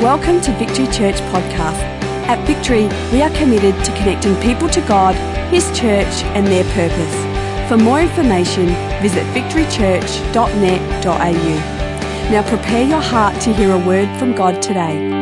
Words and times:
Welcome 0.00 0.40
to 0.40 0.52
Victory 0.52 0.86
Church 0.86 1.16
Podcast. 1.28 1.78
At 2.26 2.46
Victory, 2.46 2.88
we 3.12 3.20
are 3.20 3.28
committed 3.36 3.74
to 3.84 3.92
connecting 3.98 4.34
people 4.36 4.66
to 4.70 4.80
God, 4.80 5.14
His 5.52 5.66
church, 5.78 6.24
and 6.32 6.46
their 6.46 6.64
purpose. 6.72 7.14
For 7.68 7.76
more 7.76 8.00
information, 8.00 8.68
visit 9.02 9.26
victorychurch.net.au. 9.34 12.30
Now 12.30 12.42
prepare 12.48 12.88
your 12.88 13.02
heart 13.02 13.38
to 13.42 13.52
hear 13.52 13.72
a 13.72 13.86
word 13.86 14.08
from 14.18 14.34
God 14.34 14.62
today. 14.62 15.12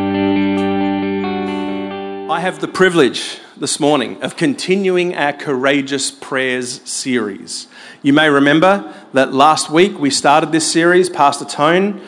I 2.30 2.38
have 2.38 2.60
the 2.60 2.68
privilege 2.68 3.40
this 3.56 3.80
morning 3.80 4.22
of 4.22 4.36
continuing 4.36 5.16
our 5.16 5.32
Courageous 5.32 6.12
Prayers 6.12 6.88
series. 6.88 7.66
You 8.04 8.12
may 8.12 8.28
remember 8.28 8.94
that 9.12 9.34
last 9.34 9.70
week 9.70 9.98
we 9.98 10.10
started 10.10 10.52
this 10.52 10.70
series, 10.70 11.10
Pastor 11.10 11.46
Tony 11.46 12.00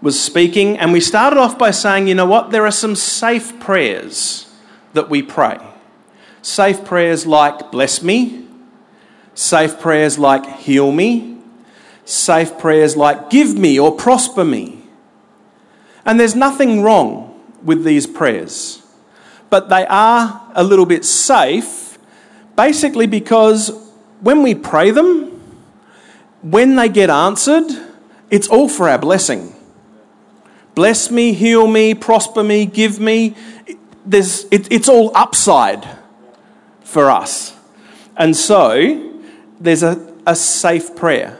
was 0.00 0.20
speaking, 0.20 0.78
and 0.78 0.92
we 0.92 1.00
started 1.00 1.38
off 1.38 1.58
by 1.58 1.70
saying, 1.70 2.08
you 2.08 2.14
know 2.14 2.26
what, 2.26 2.50
there 2.50 2.66
are 2.66 2.70
some 2.70 2.94
safe 2.94 3.58
prayers 3.60 4.46
that 4.92 5.08
we 5.08 5.22
pray. 5.22 5.58
Safe 6.42 6.84
prayers 6.84 7.26
like, 7.26 7.70
bless 7.70 8.02
me, 8.02 8.46
safe 9.34 9.80
prayers 9.80 10.18
like, 10.18 10.44
heal 10.58 10.92
me, 10.92 11.38
safe 12.04 12.58
prayers 12.58 12.96
like, 12.96 13.30
give 13.30 13.56
me 13.58 13.78
or 13.78 13.96
prosper 13.96 14.44
me. 14.44 14.82
And 16.04 16.20
there's 16.20 16.34
nothing 16.34 16.82
wrong 16.82 17.40
with 17.62 17.82
these 17.82 18.06
prayers, 18.06 18.82
but 19.48 19.70
they 19.70 19.86
are 19.86 20.52
a 20.54 20.62
little 20.62 20.84
bit 20.84 21.04
safe, 21.04 21.98
basically 22.56 23.06
because 23.06 23.70
when 24.20 24.42
we 24.42 24.54
pray 24.54 24.90
them, 24.90 25.30
when 26.42 26.76
they 26.76 26.90
get 26.90 27.08
answered, 27.08 27.64
it's 28.30 28.48
all 28.48 28.68
for 28.68 28.88
our 28.88 28.98
blessing. 28.98 29.53
Bless 30.74 31.10
me, 31.10 31.32
heal 31.32 31.66
me, 31.66 31.94
prosper 31.94 32.42
me, 32.42 32.66
give 32.66 32.98
me. 32.98 33.36
There's, 34.04 34.44
it, 34.50 34.70
it's 34.72 34.88
all 34.88 35.12
upside 35.14 35.86
for 36.82 37.10
us. 37.10 37.56
And 38.16 38.36
so, 38.36 39.12
there's 39.60 39.82
a, 39.82 40.14
a 40.26 40.34
safe 40.34 40.94
prayer. 40.96 41.38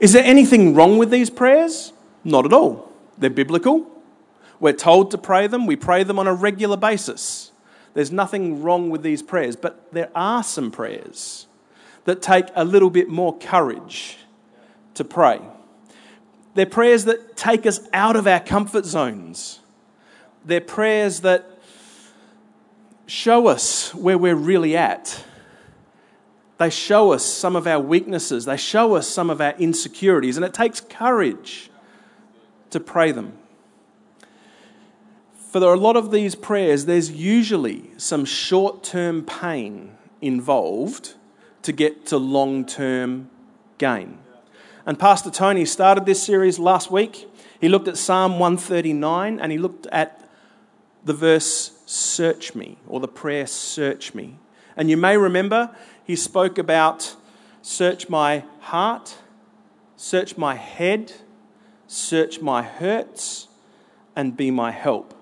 Is 0.00 0.12
there 0.12 0.24
anything 0.24 0.74
wrong 0.74 0.98
with 0.98 1.10
these 1.10 1.30
prayers? 1.30 1.92
Not 2.24 2.44
at 2.46 2.52
all. 2.52 2.92
They're 3.18 3.30
biblical. 3.30 3.86
We're 4.60 4.72
told 4.72 5.10
to 5.12 5.18
pray 5.18 5.46
them, 5.46 5.66
we 5.66 5.76
pray 5.76 6.04
them 6.04 6.18
on 6.18 6.26
a 6.26 6.34
regular 6.34 6.76
basis. 6.76 7.52
There's 7.94 8.12
nothing 8.12 8.62
wrong 8.62 8.90
with 8.90 9.02
these 9.02 9.22
prayers, 9.22 9.56
but 9.56 9.92
there 9.92 10.10
are 10.14 10.42
some 10.42 10.70
prayers 10.70 11.46
that 12.04 12.22
take 12.22 12.46
a 12.54 12.64
little 12.64 12.90
bit 12.90 13.08
more 13.08 13.36
courage 13.38 14.18
to 14.94 15.04
pray. 15.04 15.40
They're 16.58 16.66
prayers 16.66 17.04
that 17.04 17.36
take 17.36 17.66
us 17.66 17.78
out 17.92 18.16
of 18.16 18.26
our 18.26 18.40
comfort 18.40 18.84
zones. 18.84 19.60
They're 20.44 20.60
prayers 20.60 21.20
that 21.20 21.48
show 23.06 23.46
us 23.46 23.94
where 23.94 24.18
we're 24.18 24.34
really 24.34 24.76
at. 24.76 25.22
They 26.56 26.70
show 26.70 27.12
us 27.12 27.24
some 27.24 27.54
of 27.54 27.68
our 27.68 27.78
weaknesses. 27.78 28.44
They 28.44 28.56
show 28.56 28.96
us 28.96 29.06
some 29.06 29.30
of 29.30 29.40
our 29.40 29.52
insecurities. 29.52 30.36
And 30.36 30.44
it 30.44 30.52
takes 30.52 30.80
courage 30.80 31.70
to 32.70 32.80
pray 32.80 33.12
them. 33.12 33.38
For 35.52 35.60
there 35.60 35.70
are 35.70 35.74
a 35.74 35.78
lot 35.78 35.94
of 35.94 36.10
these 36.10 36.34
prayers, 36.34 36.86
there's 36.86 37.08
usually 37.08 37.92
some 37.98 38.24
short 38.24 38.82
term 38.82 39.24
pain 39.24 39.96
involved 40.20 41.14
to 41.62 41.70
get 41.70 42.04
to 42.06 42.18
long 42.18 42.66
term 42.66 43.30
gain. 43.78 44.18
And 44.88 44.98
Pastor 44.98 45.30
Tony 45.30 45.66
started 45.66 46.06
this 46.06 46.22
series 46.22 46.58
last 46.58 46.90
week. 46.90 47.28
He 47.60 47.68
looked 47.68 47.88
at 47.88 47.98
Psalm 47.98 48.38
139 48.38 49.38
and 49.38 49.52
he 49.52 49.58
looked 49.58 49.86
at 49.88 50.26
the 51.04 51.12
verse, 51.12 51.78
Search 51.84 52.54
me, 52.54 52.78
or 52.86 52.98
the 52.98 53.06
prayer, 53.06 53.46
Search 53.46 54.14
me. 54.14 54.38
And 54.78 54.88
you 54.88 54.96
may 54.96 55.18
remember 55.18 55.76
he 56.02 56.16
spoke 56.16 56.56
about 56.56 57.16
search 57.60 58.08
my 58.08 58.44
heart, 58.60 59.18
search 59.96 60.38
my 60.38 60.54
head, 60.54 61.12
search 61.86 62.40
my 62.40 62.62
hurts, 62.62 63.48
and 64.16 64.38
be 64.38 64.50
my 64.50 64.70
help. 64.70 65.12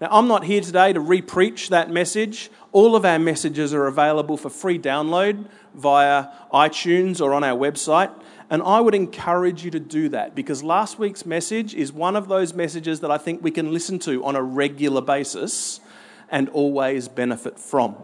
Now, 0.00 0.08
I'm 0.12 0.28
not 0.28 0.44
here 0.44 0.60
today 0.60 0.92
to 0.92 1.00
repreach 1.00 1.70
that 1.70 1.90
message. 1.90 2.50
All 2.70 2.94
of 2.94 3.04
our 3.04 3.18
messages 3.18 3.74
are 3.74 3.86
available 3.86 4.36
for 4.36 4.48
free 4.48 4.78
download 4.78 5.46
via 5.74 6.28
iTunes 6.52 7.20
or 7.20 7.34
on 7.34 7.44
our 7.44 7.58
website. 7.58 8.10
And 8.50 8.62
I 8.64 8.80
would 8.80 8.96
encourage 8.96 9.64
you 9.64 9.70
to 9.70 9.80
do 9.80 10.08
that 10.08 10.34
because 10.34 10.64
last 10.64 10.98
week's 10.98 11.24
message 11.24 11.72
is 11.72 11.92
one 11.92 12.16
of 12.16 12.26
those 12.26 12.52
messages 12.52 12.98
that 13.00 13.10
I 13.10 13.16
think 13.16 13.44
we 13.44 13.52
can 13.52 13.72
listen 13.72 14.00
to 14.00 14.24
on 14.24 14.34
a 14.34 14.42
regular 14.42 15.00
basis 15.00 15.80
and 16.28 16.48
always 16.48 17.06
benefit 17.06 17.60
from. 17.60 17.96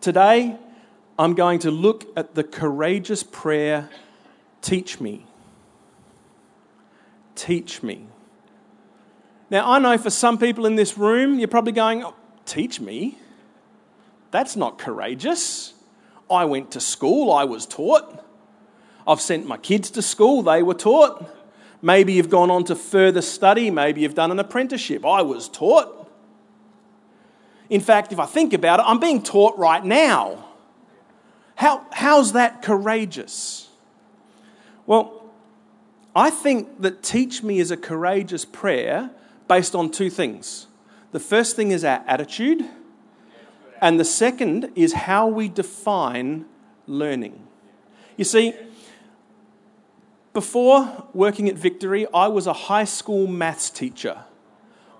Today, 0.00 0.56
I'm 1.18 1.34
going 1.34 1.58
to 1.60 1.70
look 1.70 2.06
at 2.16 2.34
the 2.34 2.42
courageous 2.42 3.22
prayer 3.22 3.90
Teach 4.62 5.00
me. 5.00 5.24
Teach 7.36 7.82
me. 7.84 8.08
Now, 9.48 9.70
I 9.70 9.78
know 9.78 9.96
for 9.96 10.10
some 10.10 10.38
people 10.38 10.66
in 10.66 10.74
this 10.74 10.98
room, 10.98 11.38
you're 11.38 11.46
probably 11.46 11.72
going, 11.72 12.02
oh, 12.02 12.14
Teach 12.46 12.80
me? 12.80 13.18
That's 14.32 14.56
not 14.56 14.78
courageous. 14.78 15.74
I 16.30 16.46
went 16.46 16.72
to 16.72 16.80
school, 16.80 17.32
I 17.32 17.44
was 17.44 17.66
taught. 17.66 18.25
I've 19.06 19.20
sent 19.20 19.46
my 19.46 19.56
kids 19.56 19.90
to 19.92 20.02
school, 20.02 20.42
they 20.42 20.62
were 20.62 20.74
taught. 20.74 21.32
Maybe 21.82 22.14
you've 22.14 22.30
gone 22.30 22.50
on 22.50 22.64
to 22.64 22.74
further 22.74 23.22
study, 23.22 23.70
maybe 23.70 24.00
you've 24.00 24.14
done 24.14 24.30
an 24.30 24.38
apprenticeship. 24.38 25.04
I 25.04 25.22
was 25.22 25.48
taught. 25.48 26.10
In 27.68 27.80
fact, 27.80 28.12
if 28.12 28.18
I 28.18 28.26
think 28.26 28.52
about 28.52 28.80
it, 28.80 28.84
I'm 28.86 29.00
being 29.00 29.22
taught 29.22 29.58
right 29.58 29.84
now. 29.84 30.44
How, 31.56 31.86
how's 31.92 32.32
that 32.32 32.62
courageous? 32.62 33.68
Well, 34.86 35.24
I 36.14 36.30
think 36.30 36.80
that 36.80 37.02
teach 37.02 37.42
me 37.42 37.58
is 37.58 37.70
a 37.70 37.76
courageous 37.76 38.44
prayer 38.44 39.10
based 39.48 39.74
on 39.74 39.90
two 39.90 40.10
things. 40.10 40.66
The 41.12 41.20
first 41.20 41.56
thing 41.56 41.70
is 41.70 41.84
our 41.84 42.02
attitude, 42.06 42.64
and 43.80 44.00
the 44.00 44.04
second 44.04 44.70
is 44.74 44.92
how 44.92 45.26
we 45.26 45.48
define 45.48 46.46
learning. 46.86 47.46
You 48.16 48.24
see, 48.24 48.54
before 50.36 51.06
working 51.14 51.48
at 51.48 51.54
Victory, 51.54 52.06
I 52.12 52.28
was 52.28 52.46
a 52.46 52.52
high 52.52 52.84
school 52.84 53.26
maths 53.26 53.70
teacher. 53.70 54.18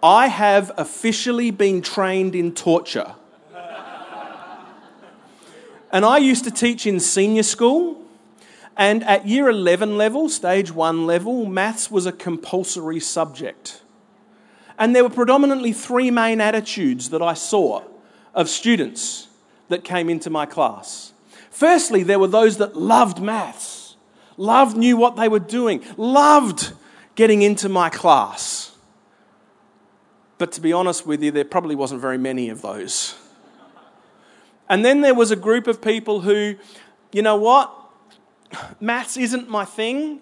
I 0.03 0.29
have 0.29 0.73
officially 0.79 1.51
been 1.51 1.83
trained 1.83 2.35
in 2.35 2.55
torture. 2.55 3.13
and 5.93 6.07
I 6.07 6.17
used 6.17 6.45
to 6.45 6.51
teach 6.51 6.87
in 6.87 7.01
senior 7.01 7.43
school. 7.43 8.03
And 8.79 9.05
at 9.05 9.29
year 9.29 9.51
11 9.51 9.99
level, 9.99 10.31
stage 10.31 10.73
one 10.73 11.05
level, 11.05 11.45
maths 11.45 11.91
was 11.91 12.07
a 12.07 12.13
compulsory 12.13 12.99
subject. 12.99 13.83
And 14.79 14.97
there 14.97 15.05
were 15.05 15.11
predominantly 15.11 15.75
three 15.75 16.11
main 16.11 16.41
attitudes 16.41 17.11
that 17.11 17.21
I 17.21 17.35
saw 17.35 17.83
of 18.33 18.49
students 18.49 19.29
that 19.69 19.85
came 19.85 20.09
into 20.09 20.31
my 20.31 20.47
class. 20.47 21.13
Firstly, 21.51 22.03
there 22.03 22.19
were 22.19 22.27
those 22.27 22.57
that 22.57 22.75
loved 22.75 23.21
maths 23.21 23.86
loved, 24.37 24.77
knew 24.77 24.97
what 24.97 25.17
they 25.17 25.29
were 25.29 25.39
doing, 25.39 25.83
loved 25.97 26.73
getting 27.15 27.43
into 27.43 27.69
my 27.69 27.89
class. 27.91 28.73
But 30.39 30.53
to 30.53 30.61
be 30.61 30.73
honest 30.73 31.07
with 31.07 31.23
you, 31.23 31.31
there 31.31 31.45
probably 31.45 31.75
wasn't 31.75 32.01
very 32.01 32.19
many 32.19 32.51
of 32.51 32.63
those. 32.63 33.15
And 34.69 34.85
then 34.85 35.01
there 35.01 35.15
was 35.15 35.31
a 35.31 35.37
group 35.37 35.67
of 35.67 35.81
people 35.81 36.21
who, 36.21 36.57
you 37.13 37.23
know 37.23 37.37
what? 37.37 37.73
Maths 38.81 39.17
isn't 39.17 39.49
my 39.49 39.65
thing, 39.65 40.21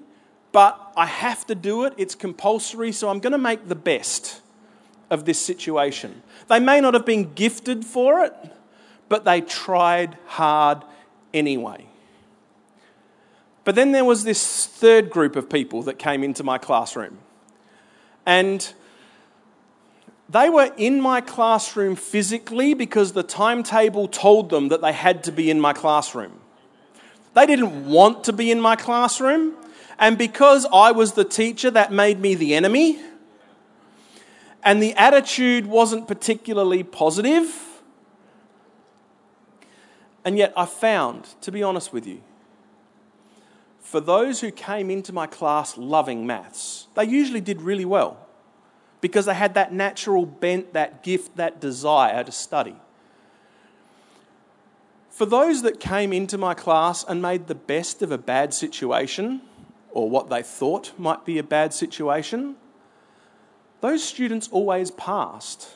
but 0.52 0.92
I 0.96 1.06
have 1.06 1.46
to 1.46 1.54
do 1.54 1.84
it. 1.84 1.94
It's 1.96 2.14
compulsory, 2.14 2.92
so 2.92 3.08
I'm 3.08 3.18
going 3.18 3.32
to 3.32 3.38
make 3.38 3.68
the 3.68 3.74
best 3.74 4.40
of 5.10 5.24
this 5.24 5.40
situation. 5.40 6.22
They 6.48 6.60
may 6.60 6.80
not 6.80 6.94
have 6.94 7.04
been 7.04 7.34
gifted 7.34 7.84
for 7.84 8.24
it, 8.24 8.34
but 9.08 9.24
they 9.24 9.40
tried 9.40 10.16
hard 10.26 10.84
anyway. 11.32 11.86
But 13.64 13.74
then 13.74 13.92
there 13.92 14.04
was 14.04 14.24
this 14.24 14.66
third 14.66 15.10
group 15.10 15.36
of 15.36 15.48
people 15.48 15.82
that 15.82 15.98
came 15.98 16.22
into 16.22 16.44
my 16.44 16.58
classroom. 16.58 17.18
And 18.26 18.72
they 20.28 20.50
were 20.50 20.72
in 20.76 21.00
my 21.00 21.20
classroom 21.20 21.96
physically 21.96 22.74
because 22.74 23.12
the 23.12 23.22
timetable 23.22 24.08
told 24.08 24.50
them 24.50 24.68
that 24.68 24.82
they 24.82 24.92
had 24.92 25.24
to 25.24 25.32
be 25.32 25.50
in 25.50 25.60
my 25.60 25.72
classroom. 25.72 26.40
They 27.34 27.46
didn't 27.46 27.88
want 27.88 28.24
to 28.24 28.32
be 28.32 28.50
in 28.50 28.60
my 28.60 28.76
classroom. 28.76 29.54
And 29.98 30.16
because 30.18 30.66
I 30.72 30.92
was 30.92 31.12
the 31.12 31.24
teacher, 31.24 31.70
that 31.70 31.92
made 31.92 32.20
me 32.20 32.34
the 32.34 32.54
enemy. 32.54 33.00
And 34.62 34.82
the 34.82 34.94
attitude 34.94 35.66
wasn't 35.66 36.08
particularly 36.08 36.82
positive. 36.82 37.82
And 40.24 40.38
yet, 40.38 40.54
I 40.56 40.64
found, 40.64 41.28
to 41.42 41.52
be 41.52 41.62
honest 41.62 41.92
with 41.92 42.06
you, 42.06 42.22
for 43.94 44.00
those 44.00 44.40
who 44.40 44.50
came 44.50 44.90
into 44.90 45.12
my 45.12 45.24
class 45.24 45.78
loving 45.78 46.26
maths, 46.26 46.88
they 46.96 47.04
usually 47.04 47.40
did 47.40 47.62
really 47.62 47.84
well. 47.84 48.26
because 49.00 49.26
they 49.26 49.34
had 49.34 49.54
that 49.54 49.72
natural 49.72 50.26
bent, 50.26 50.72
that 50.72 51.04
gift, 51.04 51.36
that 51.36 51.60
desire 51.60 52.24
to 52.24 52.32
study. 52.32 52.74
For 55.10 55.26
those 55.26 55.62
that 55.62 55.78
came 55.78 56.12
into 56.12 56.36
my 56.36 56.54
class 56.54 57.04
and 57.04 57.22
made 57.22 57.46
the 57.46 57.54
best 57.54 58.02
of 58.02 58.10
a 58.10 58.18
bad 58.18 58.52
situation, 58.52 59.42
or 59.92 60.10
what 60.10 60.28
they 60.28 60.42
thought 60.42 60.98
might 60.98 61.24
be 61.24 61.38
a 61.38 61.44
bad 61.44 61.72
situation, 61.72 62.56
those 63.80 64.02
students 64.02 64.48
always 64.48 64.90
passed. 64.90 65.68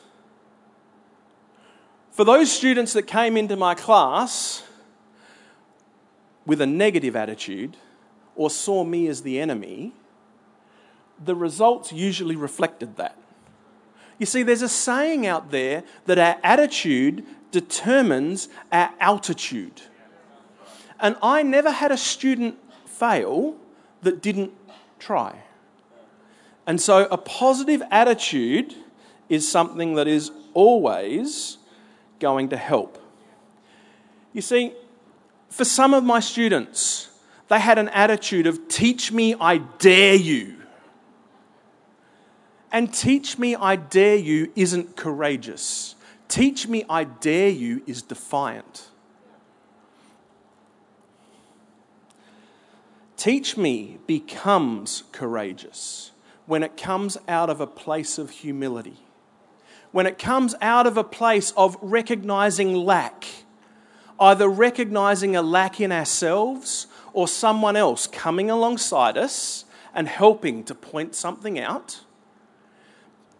For 2.11 2.25
those 2.25 2.51
students 2.51 2.91
that 2.91 3.03
came 3.03 3.37
into 3.37 3.55
my 3.55 3.75
class 3.75 4.63
with 6.45 6.59
a 6.59 6.67
negative 6.67 7.15
attitude 7.15 7.77
or 8.35 8.49
saw 8.49 8.83
me 8.83 9.07
as 9.07 9.21
the 9.21 9.39
enemy, 9.39 9.93
the 11.23 11.35
results 11.35 11.91
usually 11.91 12.35
reflected 12.35 12.97
that. 12.97 13.17
You 14.17 14.25
see, 14.25 14.43
there's 14.43 14.61
a 14.61 14.69
saying 14.69 15.25
out 15.25 15.51
there 15.51 15.83
that 16.05 16.17
our 16.17 16.37
attitude 16.43 17.25
determines 17.51 18.49
our 18.71 18.91
altitude. 18.99 19.81
And 20.99 21.15
I 21.23 21.43
never 21.43 21.71
had 21.71 21.91
a 21.91 21.97
student 21.97 22.57
fail 22.85 23.55
that 24.01 24.21
didn't 24.21 24.51
try. 24.99 25.43
And 26.67 26.79
so 26.79 27.07
a 27.09 27.17
positive 27.17 27.81
attitude 27.89 28.75
is 29.29 29.47
something 29.47 29.95
that 29.95 30.07
is 30.07 30.31
always 30.53 31.57
going 32.19 32.49
to 32.49 32.57
help. 32.57 33.01
You 34.33 34.41
see, 34.41 34.73
for 35.49 35.65
some 35.65 35.93
of 35.93 36.03
my 36.03 36.19
students, 36.19 37.08
they 37.49 37.59
had 37.59 37.77
an 37.77 37.89
attitude 37.89 38.47
of, 38.47 38.67
Teach 38.67 39.11
me, 39.11 39.35
I 39.39 39.57
dare 39.57 40.15
you. 40.15 40.55
And 42.71 42.93
teach 42.93 43.39
me, 43.39 43.55
I 43.55 43.75
dare 43.75 44.15
you 44.15 44.51
isn't 44.55 44.95
courageous. 44.95 45.95
Teach 46.27 46.67
me, 46.67 46.85
I 46.87 47.03
dare 47.03 47.49
you 47.49 47.81
is 47.87 48.03
defiant. 48.03 48.89
Teach 53.17 53.57
me 53.57 53.97
becomes 54.05 55.03
courageous 55.11 56.11
when 56.45 56.63
it 56.63 56.77
comes 56.77 57.17
out 57.27 57.49
of 57.49 57.59
a 57.59 57.67
place 57.67 58.17
of 58.17 58.29
humility, 58.29 58.97
when 59.91 60.05
it 60.05 60.17
comes 60.17 60.55
out 60.61 60.87
of 60.87 60.95
a 60.95 61.03
place 61.03 61.51
of 61.57 61.75
recognizing 61.81 62.73
lack, 62.73 63.25
either 64.19 64.47
recognizing 64.47 65.35
a 65.35 65.41
lack 65.41 65.81
in 65.81 65.91
ourselves 65.91 66.87
or 67.13 67.27
someone 67.27 67.75
else 67.75 68.07
coming 68.07 68.49
alongside 68.49 69.17
us 69.17 69.65
and 69.93 70.07
helping 70.07 70.63
to 70.63 70.75
point 70.75 71.15
something 71.15 71.59
out 71.59 72.01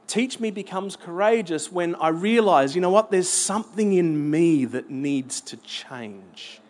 Teach 0.09 0.39
me 0.39 0.49
becomes 0.49 0.95
courageous 0.95 1.71
when 1.71 1.93
I 1.93 2.07
realize, 2.07 2.73
you 2.73 2.81
know 2.81 2.89
what, 2.89 3.11
there's 3.11 3.29
something 3.29 3.93
in 3.93 4.31
me 4.31 4.65
that 4.65 4.89
needs 4.89 5.39
to 5.41 5.57
change. 5.57 6.61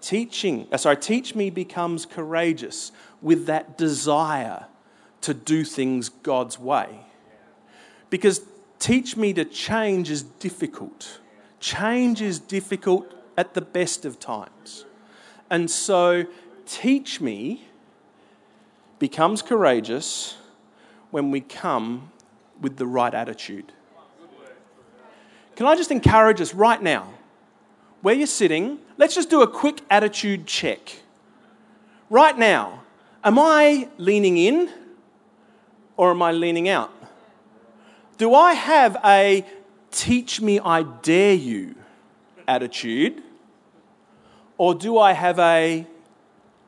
Teaching, 0.00 0.66
uh, 0.72 0.78
sorry, 0.78 0.96
teach 0.96 1.34
me 1.34 1.50
becomes 1.50 2.06
courageous 2.06 2.90
with 3.20 3.44
that 3.44 3.76
desire 3.76 4.68
to 5.20 5.34
do 5.34 5.64
things 5.64 6.08
God's 6.08 6.58
way. 6.58 7.00
Because 8.08 8.40
teach 8.78 9.18
me 9.18 9.34
to 9.34 9.44
change 9.44 10.10
is 10.10 10.22
difficult. 10.22 11.20
Change 11.60 12.22
is 12.22 12.38
difficult 12.38 13.12
at 13.36 13.52
the 13.52 13.60
best 13.60 14.06
of 14.06 14.18
times. 14.18 14.86
And 15.52 15.70
so, 15.70 16.24
teach 16.64 17.20
me 17.20 17.66
becomes 18.98 19.42
courageous 19.42 20.38
when 21.10 21.30
we 21.30 21.42
come 21.42 22.10
with 22.62 22.78
the 22.78 22.86
right 22.86 23.12
attitude. 23.12 23.70
Can 25.54 25.66
I 25.66 25.76
just 25.76 25.90
encourage 25.90 26.40
us 26.40 26.54
right 26.54 26.82
now, 26.82 27.12
where 28.00 28.14
you're 28.14 28.26
sitting, 28.26 28.78
let's 28.96 29.14
just 29.14 29.28
do 29.28 29.42
a 29.42 29.46
quick 29.46 29.82
attitude 29.90 30.46
check. 30.46 31.00
Right 32.08 32.38
now, 32.38 32.84
am 33.22 33.38
I 33.38 33.90
leaning 33.98 34.38
in 34.38 34.70
or 35.98 36.12
am 36.12 36.22
I 36.22 36.32
leaning 36.32 36.70
out? 36.70 36.90
Do 38.16 38.34
I 38.34 38.54
have 38.54 38.96
a 39.04 39.44
teach 39.90 40.40
me, 40.40 40.60
I 40.60 40.84
dare 40.84 41.34
you 41.34 41.74
attitude? 42.48 43.22
Or 44.58 44.74
do 44.74 44.98
I 44.98 45.12
have 45.12 45.38
a 45.38 45.86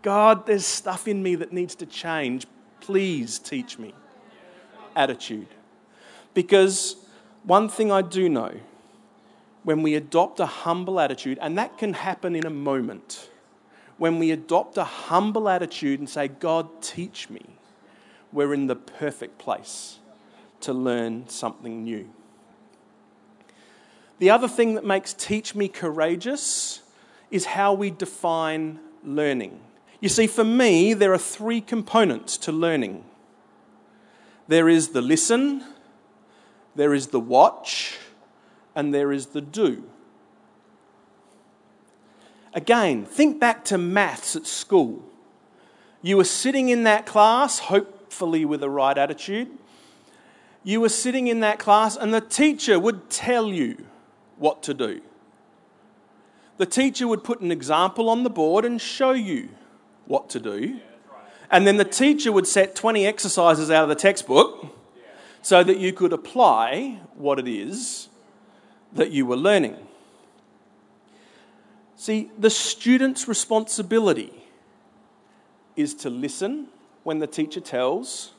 God, 0.03 0.47
there's 0.47 0.67
stuff 0.67 1.09
in 1.09 1.23
me 1.23 1.35
that 1.37 1.53
needs 1.53 1.75
to 1.77 1.87
change. 1.87 2.47
Please 2.81 3.39
teach 3.39 3.79
me 3.79 3.95
attitude? 4.95 5.49
Because 6.35 6.97
one 7.45 7.69
thing 7.69 7.91
I 7.91 8.03
do 8.03 8.29
know 8.29 8.53
when 9.63 9.83
we 9.83 9.95
adopt 9.95 10.41
a 10.41 10.47
humble 10.47 11.01
attitude, 11.01 11.39
and 11.41 11.57
that 11.57 11.79
can 11.79 11.95
happen 11.95 12.37
in 12.37 12.45
a 12.45 12.51
moment, 12.51 13.31
when 13.97 14.19
we 14.19 14.31
adopt 14.31 14.77
a 14.77 14.85
humble 14.85 15.49
attitude 15.49 16.01
and 16.01 16.09
say, 16.09 16.29
God, 16.29 16.83
teach 16.83 17.31
me, 17.31 17.47
we're 18.31 18.53
in 18.53 18.67
the 18.67 18.77
perfect 18.77 19.39
place 19.39 20.01
to 20.61 20.75
learn 20.75 21.29
something 21.29 21.83
new. 21.83 22.11
The 24.19 24.31
other 24.31 24.49
thing 24.49 24.75
that 24.75 24.85
makes 24.85 25.15
teach 25.15 25.55
me 25.55 25.69
courageous 25.69 26.83
is 27.35 27.47
how 27.47 27.75
we 27.75 27.91
define 27.91 28.79
learning. 29.03 29.59
You 30.01 30.09
see, 30.09 30.29
for 30.29 30.45
me, 30.45 30.95
there 30.95 31.13
are 31.13 31.19
three 31.19 31.61
components 31.61 32.39
to 32.39 32.53
learning 32.53 33.05
there 34.47 34.69
is 34.69 34.91
the 34.91 35.01
listen, 35.01 35.65
there 36.77 36.93
is 36.93 37.07
the 37.09 37.19
watch, 37.19 37.97
and 38.77 38.93
there 38.93 39.11
is 39.11 39.29
the 39.29 39.41
do. 39.41 39.85
Again, 42.53 43.07
think 43.07 43.41
back 43.41 43.65
to 43.67 43.79
maths 43.79 44.37
at 44.37 44.47
school. 44.47 45.03
You 46.03 46.19
were 46.19 46.25
sitting 46.25 46.69
in 46.69 46.85
that 46.85 47.07
class, 47.07 47.59
hopefully 47.59 48.45
with 48.45 48.61
the 48.61 48.69
right 48.69 48.99
attitude. 48.99 49.49
You 50.63 50.83
were 50.83 50.91
sitting 50.91 51.27
in 51.27 51.41
that 51.41 51.59
class, 51.59 51.97
and 51.97 52.13
the 52.13 52.21
teacher 52.21 52.79
would 52.79 53.09
tell 53.09 53.49
you 53.49 53.87
what 54.37 54.63
to 54.65 54.75
do. 54.75 55.01
The 56.57 56.67
teacher 56.67 57.09
would 57.09 57.25
put 57.25 57.41
an 57.41 57.51
example 57.51 58.09
on 58.09 58.23
the 58.23 58.31
board 58.31 58.65
and 58.65 58.81
show 58.81 59.11
you 59.11 59.49
what 60.07 60.29
to 60.31 60.41
do. 60.41 60.81
And 61.51 61.67
then 61.67 61.77
the 61.77 61.85
teacher 61.85 62.31
would 62.33 62.47
set 62.47 62.75
20 62.75 63.07
exercises 63.07 63.71
out 63.71 63.83
of 63.83 63.89
the 63.89 63.95
textbook 63.95 64.67
so 65.43 65.63
that 65.63 65.79
you 65.79 65.93
could 65.93 66.13
apply 66.13 67.01
what 67.15 67.39
it 67.39 67.49
is 67.49 68.09
that 68.93 69.11
you 69.11 69.27
were 69.27 69.37
learning. 69.37 69.77
See, 71.97 72.31
the 72.39 72.51
student's 72.51 73.29
responsibility 73.29 74.33
is 75.77 75.95
to 75.95 76.11
listen 76.11 76.69
when 77.03 77.19
the 77.19 77.27
teacher 77.27 77.61
tells, 77.61 78.33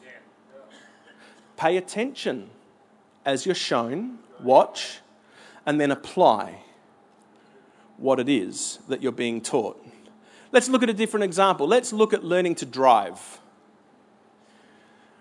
pay 1.58 1.78
attention 1.78 2.50
as 3.26 3.46
you're 3.46 3.56
shown, 3.56 4.20
watch, 4.40 5.00
and 5.66 5.80
then 5.80 5.92
apply 5.92 6.65
what 7.98 8.20
it 8.20 8.30
is 8.30 8.80
that 8.88 9.02
you're 9.02 9.12
being 9.12 9.42
taught. 9.42 9.84
Let's 10.52 10.70
look 10.70 10.84
at 10.84 10.90
a 10.90 10.94
different 10.94 11.24
example. 11.24 11.68
Let's 11.68 11.92
look 11.92 12.14
at 12.14 12.24
learning 12.24 12.56
to 12.56 12.66
drive. 12.66 13.40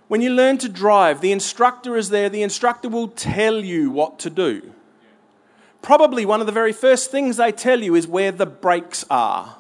When 0.08 0.20
you 0.20 0.30
learn 0.30 0.58
to 0.58 0.68
drive, 0.68 1.20
the 1.20 1.32
instructor 1.32 1.96
is 1.96 2.10
there, 2.10 2.28
the 2.28 2.42
instructor 2.42 2.88
will 2.88 3.08
tell 3.08 3.58
you 3.58 3.90
what 3.90 4.18
to 4.20 4.30
do. 4.30 4.72
Probably 5.82 6.24
one 6.24 6.40
of 6.40 6.46
the 6.46 6.52
very 6.52 6.72
first 6.72 7.10
things 7.10 7.36
they 7.36 7.52
tell 7.52 7.82
you 7.82 7.94
is 7.94 8.06
where 8.06 8.32
the 8.32 8.46
brakes 8.46 9.04
are. 9.10 9.56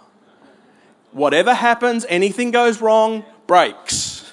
Whatever 1.12 1.54
happens, 1.54 2.06
anything 2.08 2.50
goes 2.50 2.80
wrong, 2.80 3.24
brakes. 3.46 4.32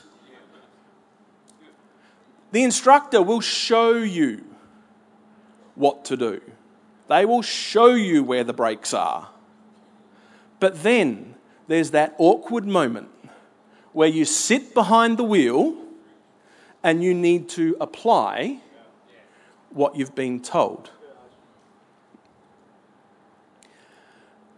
The 2.51 2.63
instructor 2.63 3.21
will 3.21 3.41
show 3.41 3.93
you 3.93 4.45
what 5.75 6.05
to 6.05 6.17
do. 6.17 6.41
They 7.11 7.25
will 7.25 7.41
show 7.41 7.87
you 7.87 8.23
where 8.23 8.45
the 8.45 8.53
brakes 8.53 8.93
are. 8.93 9.27
But 10.61 10.81
then 10.81 11.35
there's 11.67 11.91
that 11.91 12.15
awkward 12.17 12.65
moment 12.65 13.09
where 13.91 14.07
you 14.07 14.23
sit 14.23 14.73
behind 14.73 15.17
the 15.17 15.25
wheel 15.25 15.75
and 16.81 17.03
you 17.03 17.13
need 17.13 17.49
to 17.49 17.75
apply 17.81 18.61
what 19.71 19.97
you've 19.97 20.15
been 20.15 20.39
told. 20.41 20.89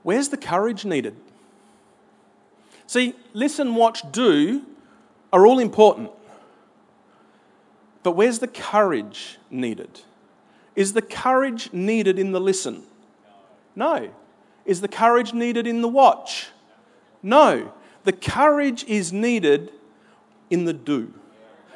Where's 0.03 0.29
the 0.29 0.37
courage 0.37 0.85
needed? 0.85 1.15
See, 2.85 3.15
listen, 3.33 3.73
watch, 3.73 4.03
do 4.11 4.61
are 5.31 5.47
all 5.47 5.57
important. 5.57 6.11
But 8.03 8.11
where's 8.11 8.37
the 8.37 8.47
courage 8.47 9.39
needed? 9.49 10.01
Is 10.75 10.93
the 10.93 11.01
courage 11.01 11.71
needed 11.71 12.17
in 12.17 12.31
the 12.31 12.41
listen? 12.41 12.83
No. 13.75 14.11
Is 14.65 14.81
the 14.81 14.87
courage 14.87 15.33
needed 15.33 15.67
in 15.67 15.81
the 15.81 15.87
watch? 15.87 16.47
No. 17.21 17.73
The 18.03 18.13
courage 18.13 18.83
is 18.85 19.13
needed 19.13 19.71
in 20.49 20.65
the 20.65 20.73
do. 20.73 21.13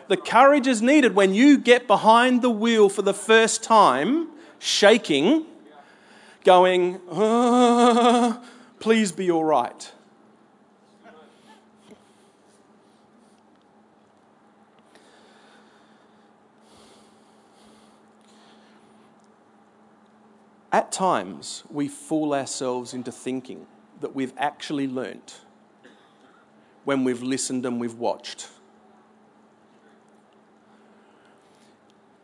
The 0.08 0.18
courage 0.18 0.68
is 0.68 0.82
needed 0.82 1.16
when 1.16 1.34
you 1.34 1.58
get 1.58 1.86
behind 1.86 2.42
the 2.42 2.50
wheel 2.50 2.88
for 2.90 3.02
the 3.02 3.14
first 3.14 3.62
time, 3.62 4.30
shaking, 4.60 5.46
going, 6.44 7.02
ah, 7.12 8.42
please 8.80 9.12
be 9.12 9.30
all 9.30 9.44
right. 9.44 9.92
At 20.72 20.92
times, 20.92 21.64
we 21.70 21.88
fool 21.88 22.34
ourselves 22.34 22.94
into 22.94 23.12
thinking 23.12 23.66
that 24.02 24.14
we've 24.14 24.34
actually 24.38 24.88
learnt 24.88 25.42
when 26.84 27.04
we've 27.04 27.24
listened 27.24 27.66
and 27.66 27.80
we've 27.80 27.96
watched. 27.96 28.50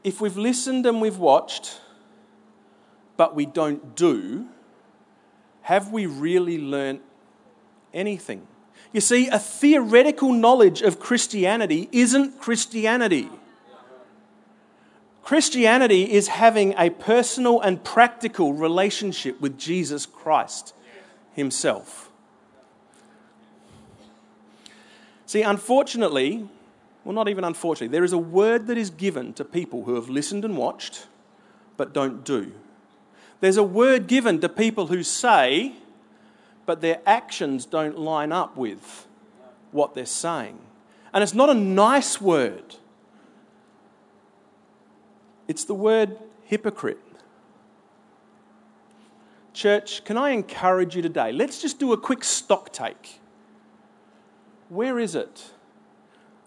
If 0.03 0.19
we've 0.19 0.37
listened 0.37 0.85
and 0.85 0.99
we've 1.01 1.17
watched, 1.17 1.79
but 3.15 3.35
we 3.35 3.45
don't 3.45 3.95
do, 3.95 4.47
have 5.61 5.91
we 5.91 6.05
really 6.05 6.57
learnt 6.57 7.01
anything? 7.93 8.45
You 8.91 9.01
see, 9.01 9.27
a 9.27 9.39
theoretical 9.39 10.33
knowledge 10.33 10.81
of 10.81 10.99
Christianity 10.99 11.87
isn't 11.91 12.39
Christianity. 12.39 13.29
Christianity 15.23 16.11
is 16.11 16.27
having 16.27 16.75
a 16.77 16.89
personal 16.89 17.61
and 17.61 17.83
practical 17.83 18.53
relationship 18.53 19.39
with 19.39 19.57
Jesus 19.57 20.05
Christ 20.05 20.73
Himself. 21.33 22.11
See, 25.25 25.41
unfortunately, 25.41 26.47
well, 27.03 27.15
not 27.15 27.27
even 27.29 27.43
unfortunately, 27.43 27.87
there 27.87 28.03
is 28.03 28.13
a 28.13 28.17
word 28.17 28.67
that 28.67 28.77
is 28.77 28.89
given 28.89 29.33
to 29.33 29.45
people 29.45 29.85
who 29.85 29.95
have 29.95 30.09
listened 30.09 30.45
and 30.45 30.57
watched 30.57 31.07
but 31.77 31.93
don't 31.93 32.23
do. 32.23 32.51
There's 33.39 33.57
a 33.57 33.63
word 33.63 34.07
given 34.07 34.39
to 34.41 34.49
people 34.49 34.87
who 34.87 35.03
say, 35.03 35.73
but 36.65 36.81
their 36.81 37.01
actions 37.05 37.65
don't 37.65 37.97
line 37.97 38.31
up 38.31 38.55
with 38.55 39.07
what 39.71 39.95
they're 39.95 40.05
saying. 40.05 40.59
And 41.13 41.23
it's 41.23 41.33
not 41.33 41.49
a 41.49 41.53
nice 41.53 42.21
word. 42.21 42.75
It's 45.47 45.65
the 45.65 45.73
word 45.73 46.17
hypocrite. 46.43 46.99
Church, 49.53 50.03
can 50.03 50.17
I 50.17 50.29
encourage 50.29 50.95
you 50.95 51.01
today? 51.01 51.31
Let's 51.31 51.61
just 51.61 51.79
do 51.79 51.93
a 51.93 51.97
quick 51.97 52.23
stock 52.23 52.71
take. 52.71 53.19
Where 54.69 54.97
is 54.97 55.13
it 55.15 55.51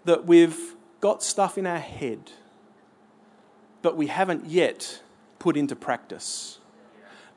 that 0.03 0.25
we've 0.25 0.75
got 0.99 1.23
stuff 1.23 1.57
in 1.57 1.65
our 1.65 1.79
head, 1.79 2.31
but 3.81 3.95
we 3.95 4.07
haven't 4.07 4.45
yet 4.47 5.01
put 5.39 5.55
into 5.55 5.75
practice? 5.75 6.59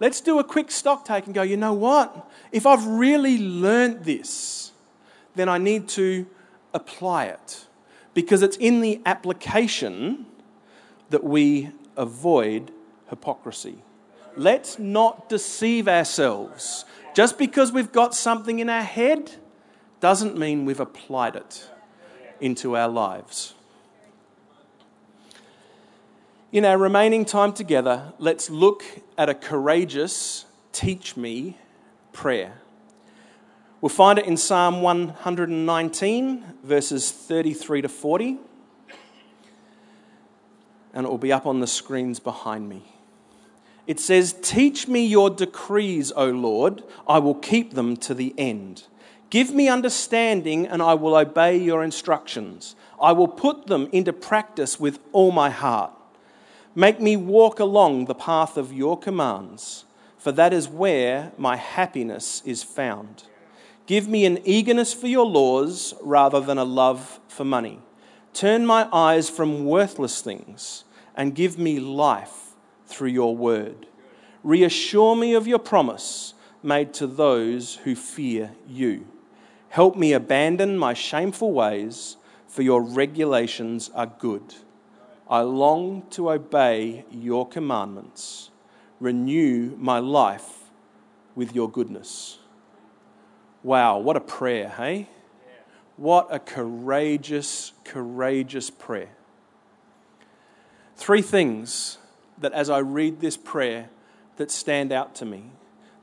Let's 0.00 0.20
do 0.20 0.38
a 0.38 0.44
quick 0.44 0.70
stock 0.70 1.04
take 1.04 1.26
and 1.26 1.34
go, 1.34 1.42
you 1.42 1.58
know 1.58 1.74
what? 1.74 2.28
If 2.50 2.66
I've 2.66 2.86
really 2.86 3.38
learned 3.38 4.04
this, 4.04 4.72
then 5.34 5.48
I 5.48 5.58
need 5.58 5.88
to 5.90 6.26
apply 6.72 7.26
it 7.26 7.66
because 8.14 8.42
it's 8.42 8.56
in 8.56 8.80
the 8.80 9.00
application 9.04 10.26
that 11.10 11.24
we 11.24 11.70
avoid 11.96 12.70
hypocrisy. 13.08 13.82
Let's 14.36 14.78
not 14.78 15.28
deceive 15.28 15.88
ourselves. 15.88 16.84
Just 17.14 17.36
because 17.36 17.72
we've 17.72 17.92
got 17.92 18.14
something 18.14 18.60
in 18.60 18.70
our 18.70 18.82
head 18.82 19.32
doesn't 19.98 20.38
mean 20.38 20.64
we've 20.64 20.80
applied 20.80 21.36
it 21.36 21.68
into 22.40 22.76
our 22.76 22.88
lives. 22.88 23.54
In 26.52 26.64
our 26.64 26.78
remaining 26.78 27.24
time 27.24 27.52
together, 27.52 28.12
let's 28.18 28.48
look 28.48 28.84
at 29.18 29.28
a 29.28 29.34
courageous 29.34 30.46
teach 30.72 31.16
me 31.16 31.56
prayer. 32.12 32.54
We'll 33.80 33.88
find 33.88 34.18
it 34.18 34.26
in 34.26 34.36
Psalm 34.36 34.82
119, 34.82 36.44
verses 36.62 37.10
33 37.10 37.82
to 37.82 37.88
40 37.88 38.38
and 40.92 41.06
it 41.06 41.10
will 41.10 41.18
be 41.18 41.32
up 41.32 41.46
on 41.46 41.60
the 41.60 41.66
screens 41.66 42.20
behind 42.20 42.68
me. 42.68 42.82
It 43.86 43.98
says, 43.98 44.34
Teach 44.42 44.86
me 44.86 45.04
your 45.04 45.30
decrees, 45.30 46.12
O 46.12 46.26
Lord, 46.26 46.84
I 47.08 47.18
will 47.18 47.34
keep 47.34 47.74
them 47.74 47.96
to 47.98 48.14
the 48.14 48.34
end. 48.38 48.84
Give 49.30 49.52
me 49.52 49.68
understanding, 49.68 50.66
and 50.66 50.82
I 50.82 50.94
will 50.94 51.16
obey 51.16 51.56
your 51.56 51.84
instructions. 51.84 52.74
I 53.00 53.12
will 53.12 53.28
put 53.28 53.68
them 53.68 53.88
into 53.92 54.12
practice 54.12 54.78
with 54.78 54.98
all 55.12 55.30
my 55.32 55.50
heart. 55.50 55.92
Make 56.74 57.00
me 57.00 57.16
walk 57.16 57.58
along 57.58 58.04
the 58.04 58.14
path 58.14 58.56
of 58.56 58.72
your 58.72 58.98
commands, 58.98 59.84
for 60.18 60.32
that 60.32 60.52
is 60.52 60.68
where 60.68 61.32
my 61.36 61.56
happiness 61.56 62.42
is 62.44 62.62
found. 62.62 63.24
Give 63.86 64.06
me 64.06 64.24
an 64.24 64.38
eagerness 64.44 64.92
for 64.92 65.08
your 65.08 65.26
laws 65.26 65.94
rather 66.00 66.40
than 66.40 66.58
a 66.58 66.64
love 66.64 67.18
for 67.26 67.44
money. 67.44 67.80
Turn 68.32 68.64
my 68.64 68.88
eyes 68.92 69.28
from 69.28 69.64
worthless 69.64 70.20
things 70.20 70.84
and 71.14 71.34
give 71.34 71.58
me 71.58 71.80
life 71.80 72.54
through 72.86 73.08
your 73.08 73.36
word. 73.36 73.86
Reassure 74.42 75.16
me 75.16 75.34
of 75.34 75.46
your 75.46 75.58
promise 75.58 76.34
made 76.62 76.92
to 76.94 77.06
those 77.06 77.76
who 77.76 77.94
fear 77.94 78.52
you. 78.66 79.06
Help 79.68 79.96
me 79.96 80.12
abandon 80.12 80.76
my 80.76 80.94
shameful 80.94 81.52
ways, 81.52 82.16
for 82.48 82.62
your 82.62 82.82
regulations 82.82 83.90
are 83.94 84.06
good. 84.06 84.54
I 85.28 85.42
long 85.42 86.02
to 86.10 86.30
obey 86.32 87.04
your 87.10 87.46
commandments. 87.46 88.50
Renew 88.98 89.76
my 89.76 90.00
life 90.00 90.70
with 91.36 91.54
your 91.54 91.70
goodness. 91.70 92.38
Wow, 93.62 93.98
what 93.98 94.16
a 94.16 94.20
prayer, 94.20 94.68
hey? 94.70 95.08
What 96.00 96.28
a 96.30 96.38
courageous, 96.38 97.72
courageous 97.84 98.70
prayer. 98.70 99.10
Three 100.96 101.20
things 101.20 101.98
that, 102.38 102.54
as 102.54 102.70
I 102.70 102.78
read 102.78 103.20
this 103.20 103.36
prayer, 103.36 103.90
that 104.38 104.50
stand 104.50 104.92
out 104.92 105.14
to 105.16 105.26
me. 105.26 105.50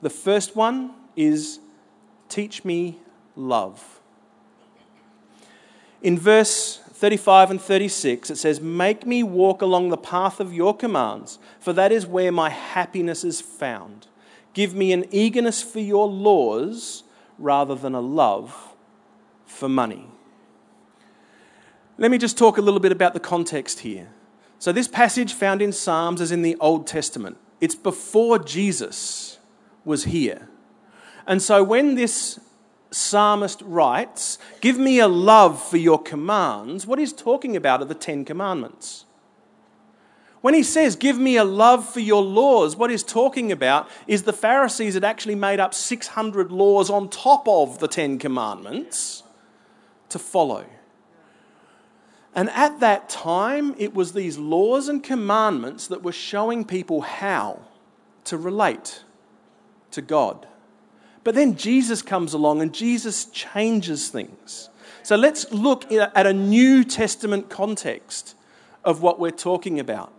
The 0.04 0.12
first 0.12 0.56
one 0.56 0.92
is 1.16 1.58
teach 2.30 2.64
me 2.64 3.00
love. 3.36 4.00
In 6.04 6.20
verse 6.20 6.78
35 6.78 7.50
and 7.50 7.60
36, 7.60 8.30
it 8.30 8.36
says, 8.36 8.62
Make 8.62 9.08
me 9.08 9.24
walk 9.24 9.64
along 9.64 9.90
the 9.90 9.98
path 9.98 10.40
of 10.40 10.54
your 10.54 10.78
commands, 10.78 11.40
for 11.60 11.74
that 11.74 11.92
is 11.92 12.06
where 12.06 12.32
my 12.32 12.52
happiness 12.52 13.24
is 13.24 13.42
found. 13.42 14.06
Give 14.54 14.76
me 14.76 14.94
an 14.94 15.06
eagerness 15.10 15.64
for 15.64 15.80
your 15.80 16.08
laws 16.08 17.02
rather 17.40 17.74
than 17.74 17.96
a 17.96 18.00
love 18.00 18.67
for 19.48 19.68
money. 19.68 20.06
Let 21.98 22.12
me 22.12 22.20
just 22.20 22.38
talk 22.38 22.60
a 22.60 22.62
little 22.62 22.80
bit 22.80 22.92
about 22.92 23.16
the 23.16 23.20
context 23.20 23.80
here. 23.80 24.10
So, 24.60 24.72
this 24.72 24.88
passage 24.88 25.34
found 25.34 25.62
in 25.62 25.72
Psalms 25.72 26.22
is 26.22 26.32
in 26.32 26.44
the 26.44 26.56
Old 26.60 26.86
Testament. 26.86 27.38
It's 27.60 27.76
before 27.76 28.38
Jesus 28.38 29.40
was 29.84 30.04
here. 30.04 30.48
And 31.26 31.42
so, 31.42 31.64
when 31.64 31.96
this 31.96 32.40
psalmist 32.92 33.62
writes, 33.64 34.38
Give 34.62 34.78
me 34.78 35.00
a 35.00 35.08
love 35.08 35.62
for 35.62 35.78
your 35.78 36.02
commands, 36.02 36.86
what 36.86 37.00
he's 37.00 37.14
talking 37.14 37.56
about 37.56 37.82
are 37.82 37.86
the 37.86 37.96
Ten 37.96 38.26
Commandments. 38.26 39.06
When 40.42 40.54
he 40.54 40.64
says, 40.64 40.96
Give 40.96 41.18
me 41.18 41.38
a 41.38 41.44
love 41.44 41.88
for 41.88 42.00
your 42.00 42.24
laws, 42.24 42.76
what 42.76 42.90
he's 42.90 43.04
talking 43.04 43.52
about 43.52 43.90
is 44.06 44.24
the 44.24 44.34
Pharisees 44.34 44.94
had 44.94 45.04
actually 45.04 45.36
made 45.36 45.60
up 45.60 45.74
600 45.74 46.52
laws 46.52 46.90
on 46.90 47.10
top 47.10 47.48
of 47.48 47.80
the 47.80 47.88
Ten 47.88 48.20
Commandments 48.20 49.24
to 50.10 50.20
follow. 50.20 50.66
And 52.36 52.50
at 52.52 52.80
that 52.82 53.10
time, 53.10 53.74
it 53.80 53.94
was 53.96 54.14
these 54.14 54.38
laws 54.38 54.88
and 54.90 55.04
commandments 55.04 55.88
that 55.88 56.04
were 56.04 56.12
showing 56.12 56.66
people 56.66 57.02
how 57.02 57.62
to 58.26 58.38
relate 58.38 59.04
to 59.92 60.02
God. 60.02 60.48
But 61.24 61.36
then 61.36 61.56
Jesus 61.56 62.02
comes 62.02 62.34
along 62.34 62.62
and 62.62 62.74
Jesus 62.74 63.26
changes 63.26 64.10
things. 64.10 64.70
So 65.04 65.16
let's 65.16 65.52
look 65.52 65.92
at 65.92 66.28
a 66.28 66.34
New 66.34 66.84
Testament 66.84 67.50
context 67.50 68.36
of 68.84 69.02
what 69.02 69.20
we're 69.20 69.32
talking 69.32 69.80
about. 69.80 70.14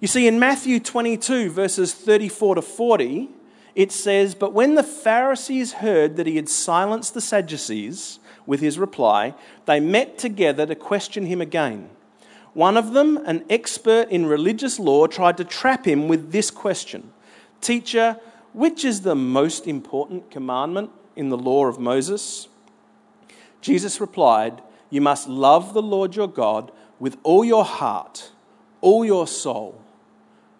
You 0.00 0.08
see, 0.08 0.26
in 0.26 0.38
Matthew 0.38 0.80
22, 0.80 1.50
verses 1.50 1.94
34 1.94 2.56
to 2.56 2.62
40, 2.62 3.28
it 3.74 3.92
says, 3.92 4.34
But 4.34 4.52
when 4.52 4.74
the 4.74 4.82
Pharisees 4.82 5.74
heard 5.74 6.16
that 6.16 6.26
he 6.26 6.36
had 6.36 6.48
silenced 6.48 7.14
the 7.14 7.20
Sadducees, 7.20 8.18
with 8.46 8.60
his 8.60 8.78
reply, 8.78 9.34
they 9.66 9.80
met 9.80 10.18
together 10.18 10.66
to 10.66 10.74
question 10.74 11.26
him 11.26 11.40
again. 11.40 11.90
One 12.54 12.76
of 12.76 12.92
them, 12.92 13.16
an 13.24 13.44
expert 13.48 14.08
in 14.10 14.26
religious 14.26 14.78
law, 14.78 15.06
tried 15.06 15.36
to 15.38 15.44
trap 15.44 15.86
him 15.86 16.08
with 16.08 16.32
this 16.32 16.50
question 16.50 17.12
Teacher, 17.60 18.18
which 18.52 18.84
is 18.84 19.02
the 19.02 19.14
most 19.14 19.66
important 19.66 20.30
commandment 20.30 20.90
in 21.16 21.28
the 21.28 21.38
law 21.38 21.66
of 21.66 21.78
Moses? 21.78 22.48
Jesus 23.60 24.00
replied, 24.00 24.60
You 24.90 25.00
must 25.00 25.28
love 25.28 25.72
the 25.72 25.82
Lord 25.82 26.16
your 26.16 26.28
God 26.28 26.72
with 26.98 27.16
all 27.22 27.44
your 27.44 27.64
heart, 27.64 28.32
all 28.80 29.04
your 29.04 29.26
soul, 29.26 29.80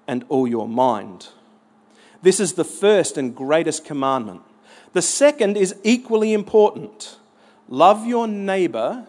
and 0.06 0.24
all 0.28 0.46
your 0.46 0.68
mind. 0.68 1.28
This 2.22 2.38
is 2.38 2.54
the 2.54 2.64
first 2.64 3.18
and 3.18 3.34
greatest 3.34 3.84
commandment. 3.84 4.42
The 4.92 5.02
second 5.02 5.56
is 5.56 5.74
equally 5.82 6.32
important 6.32 7.16
love 7.72 8.06
your 8.06 8.28
neighbor 8.28 9.06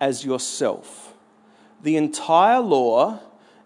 as 0.00 0.24
yourself. 0.24 1.12
The 1.82 1.96
entire 1.96 2.60
law 2.60 3.18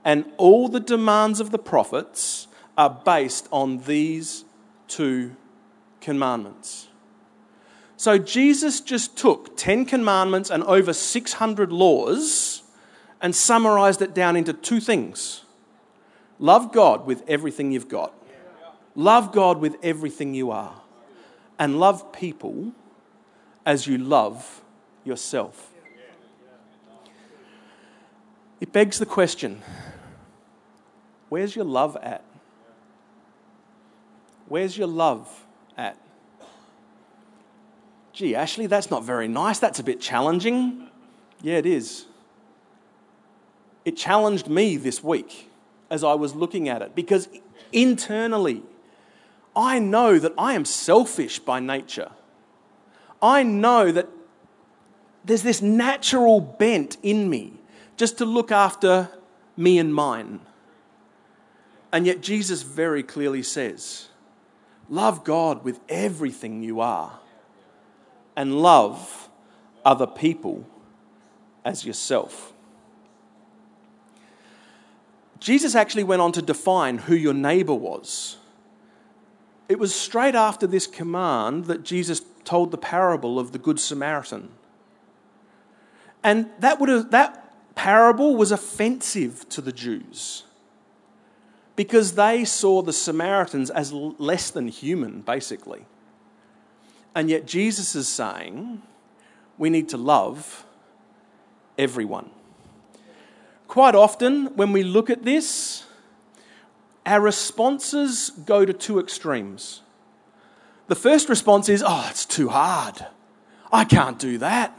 and 0.03 0.25
all 0.39 0.69
the 0.69 0.81
demands 0.81 1.41
of 1.41 1.51
the 1.51 1.59
prophets 1.59 2.49
are 2.79 2.89
based 3.05 3.47
on 3.53 3.81
these 3.81 4.47
two 4.89 5.37
commandments. 6.01 6.89
So 7.99 8.17
Jesus 8.17 8.81
just 8.81 9.19
took 9.19 9.59
10 9.59 9.85
commandments 9.85 10.49
and 10.49 10.65
over 10.65 10.95
600 10.95 11.71
laws 11.71 12.63
and 13.21 13.37
summarized 13.37 14.01
it 14.01 14.15
down 14.15 14.37
into 14.37 14.55
two 14.55 14.81
things 14.81 15.43
love 16.39 16.73
God 16.73 17.07
with 17.07 17.23
everything 17.29 17.73
you've 17.73 17.89
got, 17.89 18.13
love 18.95 19.33
God 19.33 19.59
with 19.59 19.77
everything 19.83 20.35
you 20.35 20.51
are, 20.51 20.81
and 21.59 21.79
love 21.79 22.11
people 22.13 22.73
as 23.67 23.87
you 23.87 23.99
love 23.99 24.63
yourself. 25.05 25.73
It 28.61 28.73
begs 28.73 28.99
the 28.99 29.07
question 29.07 29.63
where's 31.29 31.57
your 31.57 31.65
love 31.65 31.97
at? 31.97 32.25
Where's 34.49 34.77
your 34.77 34.87
love 34.87 35.47
at? 35.77 35.99
Gee, 38.13 38.37
Ashley, 38.37 38.67
that's 38.67 38.91
not 38.91 39.03
very 39.03 39.27
nice. 39.27 39.59
That's 39.59 39.81
a 39.81 39.83
bit 39.83 40.01
challenging. 40.01 40.89
Yeah, 41.43 41.57
it 41.57 41.67
is. 41.67 42.07
It 43.85 43.97
challenged 43.97 44.49
me 44.49 44.77
this 44.77 45.03
week 45.03 45.51
as 45.91 46.05
I 46.05 46.15
was 46.15 46.35
looking 46.35 46.69
at 46.69 46.81
it 46.81 46.95
because 46.95 47.29
internally, 47.73 48.63
I 49.57 49.79
know 49.79 50.19
that 50.19 50.33
I 50.39 50.55
am 50.55 50.65
selfish 50.65 51.39
by 51.39 51.61
nature. 51.61 52.11
I 53.25 53.43
know 53.43 53.91
that 53.91 54.07
there's 55.25 55.43
this 55.43 55.63
natural 55.63 56.43
bent 56.43 56.99
in 57.03 57.31
me 57.31 57.55
just 57.97 58.19
to 58.19 58.27
look 58.27 58.53
after 58.53 59.09
me 59.57 59.79
and 59.79 59.95
mine. 59.95 60.41
And 61.91 62.07
yet, 62.07 62.21
Jesus 62.21 62.61
very 62.63 63.03
clearly 63.03 63.43
says, 63.43 64.09
Love 64.91 65.25
God 65.25 65.65
with 65.65 65.81
everything 65.89 66.63
you 66.63 66.81
are, 66.81 67.19
and 68.37 68.61
love 68.61 69.31
other 69.87 70.07
people 70.07 70.67
as 71.65 71.87
yourself. 71.87 72.53
Jesus 75.41 75.75
actually 75.75 76.05
went 76.05 76.21
on 76.21 76.33
to 76.33 76.43
define 76.43 76.99
who 76.99 77.15
your 77.15 77.33
neighbor 77.33 77.75
was. 77.75 78.37
It 79.69 79.79
was 79.79 79.95
straight 79.95 80.35
after 80.35 80.67
this 80.67 80.87
command 80.87 81.67
that 81.67 81.85
Jesus 81.85 82.23
told 82.45 82.71
the 82.71 82.79
parable 82.79 83.39
of 83.39 83.53
the 83.53 83.59
Good 83.59 83.81
Samaritan. 83.81 84.51
And 86.23 86.51
that, 86.59 86.81
would 86.81 86.89
have, 86.89 87.11
that 87.11 87.75
parable 87.75 88.37
was 88.37 88.53
offensive 88.53 89.49
to 89.51 89.61
the 89.61 89.73
Jews 89.73 90.45
because 91.77 92.15
they 92.15 92.45
saw 92.45 92.83
the 92.83 92.93
Samaritans 92.93 93.71
as 93.71 93.93
less 93.93 94.51
than 94.51 94.69
human, 94.69 95.23
basically. 95.23 95.87
And 97.15 97.31
yet 97.31 97.47
Jesus 97.47 97.95
is 97.95 98.09
saying 98.09 98.83
we 99.59 99.71
need 99.71 99.89
to 99.91 99.97
love 99.97 100.65
everyone. 101.79 102.31
Quite 103.67 103.95
often, 103.95 104.47
when 104.57 104.73
we 104.73 104.83
look 104.83 105.11
at 105.11 105.25
this, 105.25 105.85
our 107.07 107.21
responses 107.21 108.31
go 108.31 108.65
to 108.65 108.73
two 108.73 108.99
extremes. 108.99 109.83
The 110.87 110.95
first 110.95 111.29
response 111.29 111.69
is, 111.69 111.83
oh, 111.87 112.07
it's 112.11 112.25
too 112.25 112.49
hard. 112.49 113.07
I 113.73 113.85
can't 113.85 114.19
do 114.19 114.39
that. 114.39 114.77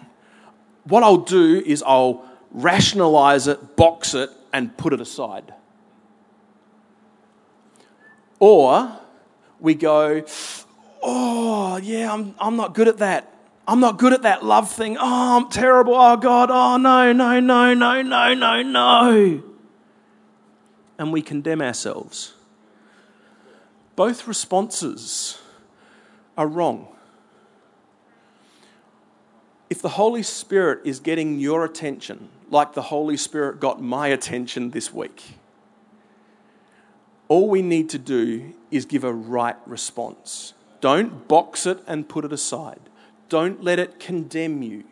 What 0.83 1.03
I'll 1.03 1.17
do 1.17 1.61
is 1.65 1.83
I'll 1.85 2.23
rationalize 2.51 3.47
it, 3.47 3.75
box 3.75 4.13
it, 4.13 4.29
and 4.53 4.75
put 4.77 4.93
it 4.93 5.01
aside. 5.01 5.53
Or 8.39 8.99
we 9.59 9.73
go, 9.73 10.23
oh, 11.01 11.77
yeah, 11.77 12.13
I'm, 12.13 12.35
I'm 12.39 12.55
not 12.55 12.73
good 12.73 12.87
at 12.87 12.99
that. 12.99 13.31
I'm 13.67 13.79
not 13.79 13.97
good 13.97 14.13
at 14.13 14.21
that 14.21 14.45
love 14.45 14.71
thing. 14.71 14.97
Oh, 14.99 15.37
I'm 15.37 15.49
terrible. 15.49 15.95
Oh, 15.95 16.17
God. 16.17 16.51
Oh, 16.51 16.77
no, 16.77 17.11
no, 17.13 17.39
no, 17.39 17.73
no, 17.73 18.01
no, 18.03 18.33
no, 18.33 18.61
no. 18.61 19.43
And 20.97 21.11
we 21.11 21.21
condemn 21.21 21.61
ourselves. 21.61 22.33
Both 23.95 24.27
responses 24.27 25.39
are 26.37 26.47
wrong. 26.47 26.87
If 29.69 29.81
the 29.81 29.89
Holy 29.89 30.23
Spirit 30.23 30.81
is 30.85 30.99
getting 30.99 31.39
your 31.39 31.65
attention, 31.65 32.29
like 32.49 32.73
the 32.73 32.83
Holy 32.83 33.17
Spirit 33.17 33.59
got 33.59 33.81
my 33.81 34.07
attention 34.07 34.71
this 34.71 34.93
week, 34.93 35.23
all 37.27 37.49
we 37.49 37.61
need 37.61 37.89
to 37.89 37.97
do 37.97 38.53
is 38.69 38.85
give 38.85 39.03
a 39.03 39.13
right 39.13 39.55
response. 39.65 40.53
Don't 40.81 41.27
box 41.27 41.65
it 41.65 41.79
and 41.87 42.07
put 42.07 42.25
it 42.25 42.31
aside. 42.31 42.79
Don't 43.29 43.63
let 43.63 43.79
it 43.79 43.99
condemn 43.99 44.61
you. 44.61 44.83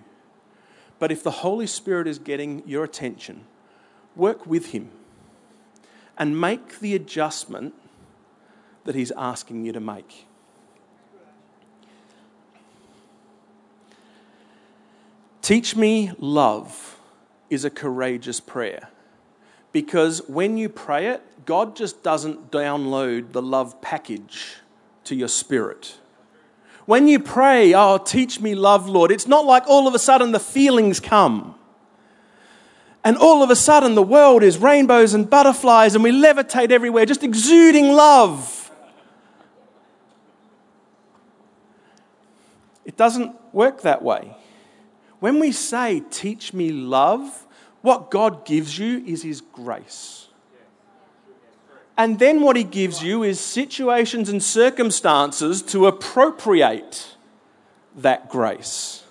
But 0.98 1.12
if 1.12 1.22
the 1.22 1.32
Holy 1.32 1.68
Spirit 1.68 2.08
is 2.08 2.18
getting 2.18 2.64
your 2.66 2.84
attention, 2.84 3.46
work 4.16 4.48
with 4.48 4.68
Him 4.68 4.90
and 6.18 6.40
make 6.40 6.80
the 6.80 6.96
adjustment 6.96 7.74
that 8.86 8.96
He's 8.96 9.12
asking 9.12 9.66
you 9.66 9.72
to 9.72 9.80
make. 9.80 10.26
Teach 15.42 15.76
me 15.76 16.12
love 16.20 16.98
is 17.50 17.66
a 17.66 17.70
courageous 17.70 18.40
prayer 18.40 18.90
because 19.74 20.22
when 20.30 20.58
you 20.58 20.70
pray 20.70 21.08
it, 21.08 21.22
God 21.46 21.76
just 21.76 22.02
doesn't 22.02 22.50
download 22.52 23.34
the 23.34 23.42
love 23.42 23.82
package 23.82 24.56
to 25.04 25.16
your 25.16 25.28
spirit. 25.28 25.98
When 26.86 27.08
you 27.08 27.20
pray, 27.20 27.74
Oh, 27.74 27.98
teach 27.98 28.40
me 28.40 28.56
love, 28.56 28.88
Lord, 28.88 29.12
it's 29.12 29.28
not 29.28 29.46
like 29.46 29.64
all 29.68 29.88
of 29.88 29.94
a 29.94 30.00
sudden 30.00 30.32
the 30.32 30.40
feelings 30.40 31.00
come. 31.00 31.56
And 33.04 33.18
all 33.18 33.44
of 33.44 33.50
a 33.50 33.56
sudden 33.56 33.96
the 33.96 34.04
world 34.04 34.44
is 34.44 34.58
rainbows 34.58 35.14
and 35.14 35.30
butterflies 35.30 35.96
and 35.96 36.04
we 36.04 36.12
levitate 36.12 36.72
everywhere, 36.72 37.06
just 37.06 37.24
exuding 37.24 37.92
love. 37.92 38.72
It 42.86 42.98
doesn't 42.98 43.36
work 43.54 43.82
that 43.82 44.02
way. 44.02 44.36
When 45.20 45.40
we 45.40 45.52
say, 45.52 46.04
Teach 46.12 46.54
me 46.54 46.72
love, 46.72 47.46
what 47.82 48.12
God 48.12 48.46
gives 48.46 48.78
you 48.78 49.04
is 49.06 49.24
His 49.24 49.42
grace. 49.42 50.24
And 51.98 52.18
then 52.18 52.42
what 52.42 52.56
he 52.56 52.64
gives 52.64 53.04
you 53.04 53.24
is 53.24 53.40
situations 53.40 54.30
and 54.30 54.42
circumstances 54.42 55.62
to 55.64 55.86
appropriate 55.86 57.16
that 57.98 58.30
grace. 58.30 59.04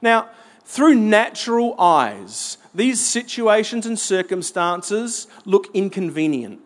Now, 0.00 0.28
through 0.72 0.94
natural 0.94 1.78
eyes, 1.78 2.56
these 2.74 2.98
situations 2.98 3.84
and 3.84 3.98
circumstances 3.98 5.26
look 5.44 5.68
inconvenient. 5.74 6.60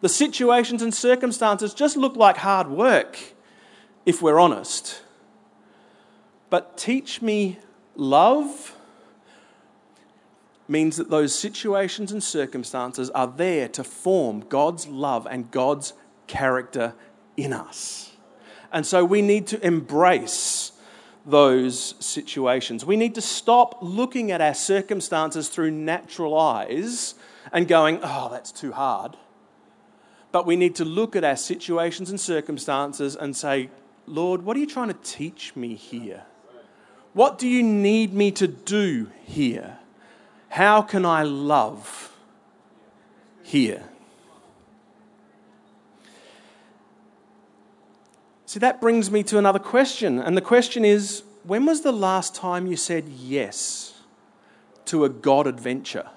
The 0.00 0.08
situations 0.08 0.82
and 0.82 0.92
circumstances 0.92 1.74
just 1.74 1.96
look 1.96 2.16
like 2.16 2.38
hard 2.38 2.66
work, 2.66 3.16
if 4.04 4.20
we're 4.20 4.40
honest. 4.40 5.00
But 6.50 6.76
teach 6.76 7.22
me 7.22 7.60
love 7.94 8.74
means 10.66 10.96
that 10.96 11.08
those 11.08 11.38
situations 11.38 12.10
and 12.10 12.20
circumstances 12.20 13.10
are 13.10 13.28
there 13.28 13.68
to 13.68 13.84
form 13.84 14.40
God's 14.40 14.88
love 14.88 15.24
and 15.30 15.48
God's 15.52 15.92
character 16.26 16.94
in 17.36 17.52
us. 17.52 18.10
And 18.72 18.84
so 18.84 19.04
we 19.04 19.22
need 19.22 19.46
to 19.46 19.64
embrace 19.64 20.72
those 21.24 21.94
situations. 22.00 22.84
We 22.84 22.96
need 22.96 23.14
to 23.14 23.20
stop 23.20 23.78
looking 23.80 24.30
at 24.30 24.40
our 24.40 24.54
circumstances 24.54 25.48
through 25.48 25.70
natural 25.70 26.38
eyes 26.38 27.14
and 27.52 27.66
going, 27.66 28.00
oh, 28.02 28.28
that's 28.30 28.52
too 28.52 28.72
hard. 28.72 29.16
But 30.32 30.46
we 30.46 30.56
need 30.56 30.74
to 30.76 30.84
look 30.84 31.16
at 31.16 31.24
our 31.24 31.36
situations 31.36 32.10
and 32.10 32.20
circumstances 32.20 33.16
and 33.16 33.36
say, 33.36 33.70
Lord, 34.06 34.42
what 34.42 34.56
are 34.56 34.60
you 34.60 34.66
trying 34.66 34.88
to 34.88 34.98
teach 35.02 35.54
me 35.56 35.74
here? 35.74 36.24
What 37.12 37.38
do 37.38 37.48
you 37.48 37.62
need 37.62 38.12
me 38.12 38.32
to 38.32 38.48
do 38.48 39.10
here? 39.24 39.78
How 40.48 40.82
can 40.82 41.06
I 41.06 41.22
love 41.22 42.12
here? 43.42 43.84
See, 48.54 48.60
that 48.60 48.80
brings 48.80 49.10
me 49.10 49.24
to 49.24 49.38
another 49.38 49.58
question. 49.58 50.20
And 50.20 50.36
the 50.36 50.40
question 50.40 50.84
is 50.84 51.24
when 51.42 51.66
was 51.66 51.80
the 51.80 51.90
last 51.90 52.36
time 52.36 52.68
you 52.68 52.76
said 52.76 53.08
yes 53.08 54.00
to 54.84 55.04
a 55.04 55.08
God 55.08 55.48
adventure. 55.48 56.08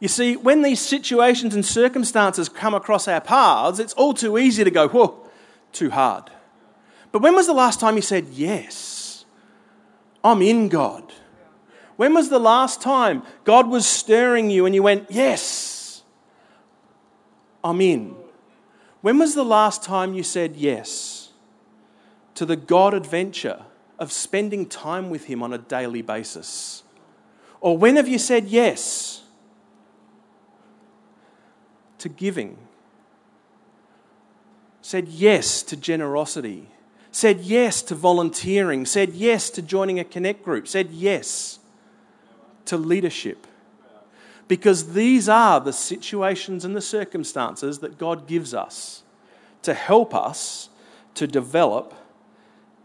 You 0.00 0.08
see, 0.08 0.34
when 0.34 0.62
these 0.62 0.80
situations 0.80 1.54
and 1.54 1.64
circumstances 1.64 2.48
come 2.48 2.74
across 2.74 3.06
our 3.06 3.20
paths, 3.20 3.78
it's 3.78 3.92
all 3.92 4.12
too 4.12 4.38
easy 4.38 4.64
to 4.64 4.72
go, 4.72 4.88
whoa, 4.88 5.24
too 5.70 5.90
hard. 5.90 6.32
But 7.12 7.22
when 7.22 7.36
was 7.36 7.46
the 7.46 7.52
last 7.52 7.78
time 7.78 7.94
you 7.94 8.02
said, 8.02 8.30
Yes, 8.30 9.24
I'm 10.24 10.42
in 10.42 10.68
God? 10.68 11.12
When 11.94 12.12
was 12.12 12.28
the 12.28 12.40
last 12.40 12.82
time 12.82 13.22
God 13.44 13.68
was 13.68 13.86
stirring 13.86 14.50
you 14.50 14.66
and 14.66 14.74
you 14.74 14.82
went, 14.82 15.06
Yes, 15.12 16.02
I'm 17.62 17.80
in? 17.80 18.16
When 19.00 19.18
was 19.18 19.34
the 19.34 19.44
last 19.44 19.82
time 19.82 20.14
you 20.14 20.22
said 20.22 20.56
yes 20.56 21.30
to 22.34 22.44
the 22.44 22.56
God 22.56 22.94
adventure 22.94 23.62
of 23.98 24.12
spending 24.12 24.66
time 24.66 25.10
with 25.10 25.24
Him 25.24 25.42
on 25.42 25.52
a 25.52 25.58
daily 25.58 26.02
basis? 26.02 26.82
Or 27.60 27.76
when 27.76 27.96
have 27.96 28.08
you 28.08 28.18
said 28.18 28.46
yes 28.46 29.22
to 31.98 32.08
giving? 32.08 32.58
Said 34.82 35.08
yes 35.08 35.62
to 35.64 35.76
generosity? 35.76 36.68
Said 37.10 37.40
yes 37.40 37.82
to 37.82 37.94
volunteering? 37.94 38.86
Said 38.86 39.14
yes 39.14 39.50
to 39.50 39.62
joining 39.62 39.98
a 39.98 40.04
connect 40.04 40.44
group? 40.44 40.68
Said 40.68 40.90
yes 40.90 41.58
to 42.64 42.76
leadership? 42.76 43.46
Because 44.48 44.94
these 44.94 45.28
are 45.28 45.60
the 45.60 45.72
situations 45.72 46.64
and 46.64 46.74
the 46.74 46.80
circumstances 46.80 47.80
that 47.80 47.98
God 47.98 48.26
gives 48.26 48.54
us 48.54 49.02
to 49.62 49.74
help 49.74 50.14
us 50.14 50.70
to 51.14 51.26
develop 51.26 51.94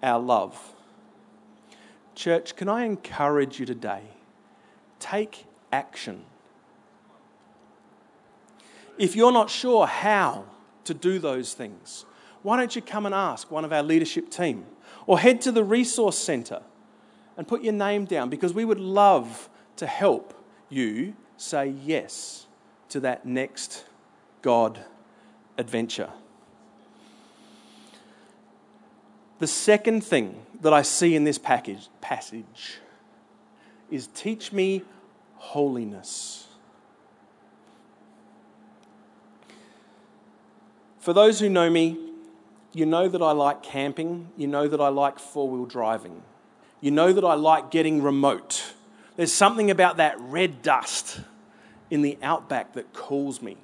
our 0.01 0.19
love. 0.19 0.73
Church, 2.15 2.55
can 2.55 2.67
I 2.67 2.85
encourage 2.85 3.59
you 3.59 3.65
today? 3.65 4.01
Take 4.99 5.45
action. 5.71 6.25
If 8.97 9.15
you're 9.15 9.31
not 9.31 9.49
sure 9.49 9.87
how 9.87 10.45
to 10.83 10.93
do 10.93 11.17
those 11.17 11.53
things, 11.53 12.05
why 12.43 12.57
don't 12.57 12.75
you 12.75 12.81
come 12.81 13.05
and 13.05 13.15
ask 13.15 13.49
one 13.49 13.65
of 13.65 13.71
our 13.71 13.81
leadership 13.81 14.29
team? 14.29 14.65
Or 15.07 15.17
head 15.17 15.41
to 15.41 15.51
the 15.51 15.63
resource 15.63 16.17
centre 16.17 16.61
and 17.37 17.47
put 17.47 17.63
your 17.63 17.73
name 17.73 18.05
down 18.05 18.29
because 18.29 18.53
we 18.53 18.65
would 18.65 18.79
love 18.79 19.49
to 19.77 19.87
help 19.87 20.33
you 20.69 21.15
say 21.37 21.67
yes 21.67 22.47
to 22.89 22.99
that 23.01 23.25
next 23.25 23.85
God 24.41 24.79
adventure. 25.57 26.09
The 29.39 29.47
second 29.47 30.03
thing 30.03 30.45
that 30.61 30.73
I 30.73 30.83
see 30.83 31.15
in 31.15 31.23
this 31.23 31.37
package, 31.37 31.89
passage 32.01 32.77
is 33.91 34.07
teach 34.07 34.53
me 34.53 34.83
holiness. 35.35 36.47
For 40.99 41.11
those 41.11 41.39
who 41.41 41.49
know 41.49 41.69
me, 41.69 41.97
you 42.71 42.85
know 42.85 43.09
that 43.09 43.21
I 43.21 43.33
like 43.33 43.61
camping, 43.61 44.29
you 44.37 44.47
know 44.47 44.67
that 44.67 44.79
I 44.79 44.87
like 44.87 45.19
four 45.19 45.49
wheel 45.49 45.65
driving, 45.65 46.23
you 46.79 46.91
know 46.91 47.11
that 47.11 47.25
I 47.25 47.33
like 47.33 47.71
getting 47.71 48.01
remote. 48.01 48.73
There's 49.15 49.33
something 49.33 49.69
about 49.69 49.97
that 49.97 50.19
red 50.19 50.61
dust 50.61 51.19
in 51.89 52.01
the 52.01 52.17
outback 52.23 52.73
that 52.73 52.93
calls 52.93 53.41
me. 53.41 53.57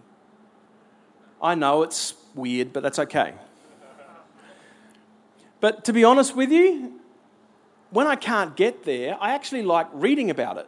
I 1.41 1.55
know 1.55 1.83
it's 1.83 2.13
weird, 2.35 2.73
but 2.73 2.83
that's 2.83 2.99
okay. 2.99 3.33
But 5.59 5.85
to 5.85 5.93
be 5.93 6.03
honest 6.03 6.35
with 6.35 6.51
you, 6.51 6.99
when 7.91 8.07
I 8.07 8.15
can't 8.15 8.55
get 8.55 8.83
there, 8.83 9.17
I 9.19 9.33
actually 9.33 9.63
like 9.63 9.87
reading 9.93 10.29
about 10.29 10.57
it. 10.57 10.67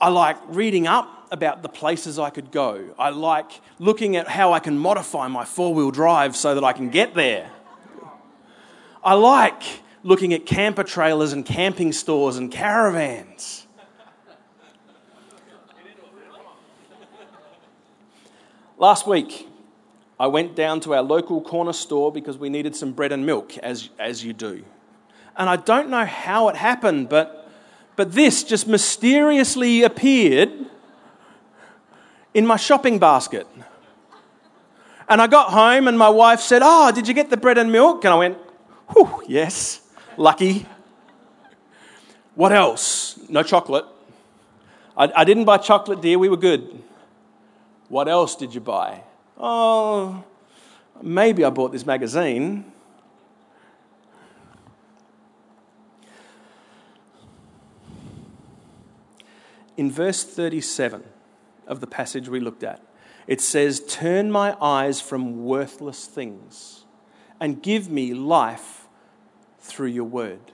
I 0.00 0.08
like 0.08 0.36
reading 0.48 0.86
up 0.86 1.28
about 1.30 1.62
the 1.62 1.68
places 1.68 2.18
I 2.18 2.30
could 2.30 2.50
go. 2.50 2.94
I 2.98 3.10
like 3.10 3.60
looking 3.78 4.16
at 4.16 4.28
how 4.28 4.52
I 4.52 4.58
can 4.58 4.78
modify 4.78 5.28
my 5.28 5.44
four 5.44 5.72
wheel 5.72 5.90
drive 5.90 6.36
so 6.36 6.54
that 6.54 6.64
I 6.64 6.72
can 6.72 6.90
get 6.90 7.14
there. 7.14 7.50
I 9.02 9.14
like 9.14 9.62
looking 10.06 10.32
at 10.32 10.46
camper 10.46 10.84
trailers 10.84 11.32
and 11.32 11.44
camping 11.44 11.92
stores 11.92 12.36
and 12.36 12.50
caravans. 12.50 13.66
Last 18.78 19.04
week, 19.08 19.48
I 20.20 20.28
went 20.28 20.54
down 20.54 20.78
to 20.80 20.94
our 20.94 21.02
local 21.02 21.40
corner 21.40 21.72
store 21.72 22.12
because 22.12 22.38
we 22.38 22.48
needed 22.48 22.76
some 22.76 22.92
bread 22.92 23.10
and 23.10 23.26
milk, 23.26 23.58
as, 23.58 23.90
as 23.98 24.24
you 24.24 24.32
do. 24.32 24.64
And 25.36 25.50
I 25.50 25.56
don't 25.56 25.90
know 25.90 26.04
how 26.04 26.48
it 26.50 26.56
happened, 26.56 27.08
but, 27.08 27.50
but 27.96 28.12
this 28.12 28.44
just 28.44 28.68
mysteriously 28.68 29.82
appeared 29.82 30.52
in 32.32 32.46
my 32.46 32.56
shopping 32.56 33.00
basket. 33.00 33.48
And 35.08 35.20
I 35.20 35.26
got 35.26 35.50
home, 35.50 35.88
and 35.88 35.98
my 35.98 36.10
wife 36.10 36.40
said, 36.40 36.62
Oh, 36.64 36.92
did 36.92 37.08
you 37.08 37.14
get 37.14 37.28
the 37.28 37.36
bread 37.36 37.58
and 37.58 37.72
milk? 37.72 38.04
And 38.04 38.14
I 38.14 38.16
went, 38.16 38.38
Whew, 38.92 39.22
yes, 39.26 39.80
lucky. 40.16 40.66
What 42.34 42.52
else? 42.52 43.18
No 43.28 43.42
chocolate. 43.42 43.84
I, 44.96 45.10
I 45.14 45.24
didn't 45.24 45.44
buy 45.44 45.58
chocolate, 45.58 46.00
dear, 46.00 46.18
we 46.18 46.28
were 46.28 46.36
good. 46.36 46.82
What 47.88 48.08
else 48.08 48.34
did 48.34 48.54
you 48.54 48.60
buy? 48.60 49.02
Oh, 49.38 50.24
maybe 51.02 51.44
I 51.44 51.50
bought 51.50 51.72
this 51.72 51.86
magazine. 51.86 52.72
In 59.76 59.90
verse 59.90 60.24
37, 60.24 61.04
of 61.66 61.80
the 61.80 61.86
passage 61.86 62.28
we 62.28 62.40
looked 62.40 62.62
at. 62.62 62.80
It 63.26 63.40
says, 63.40 63.80
Turn 63.80 64.30
my 64.30 64.56
eyes 64.60 65.00
from 65.00 65.44
worthless 65.44 66.06
things 66.06 66.84
and 67.40 67.62
give 67.62 67.90
me 67.90 68.14
life 68.14 68.85
through 69.66 69.88
your 69.88 70.04
word. 70.04 70.52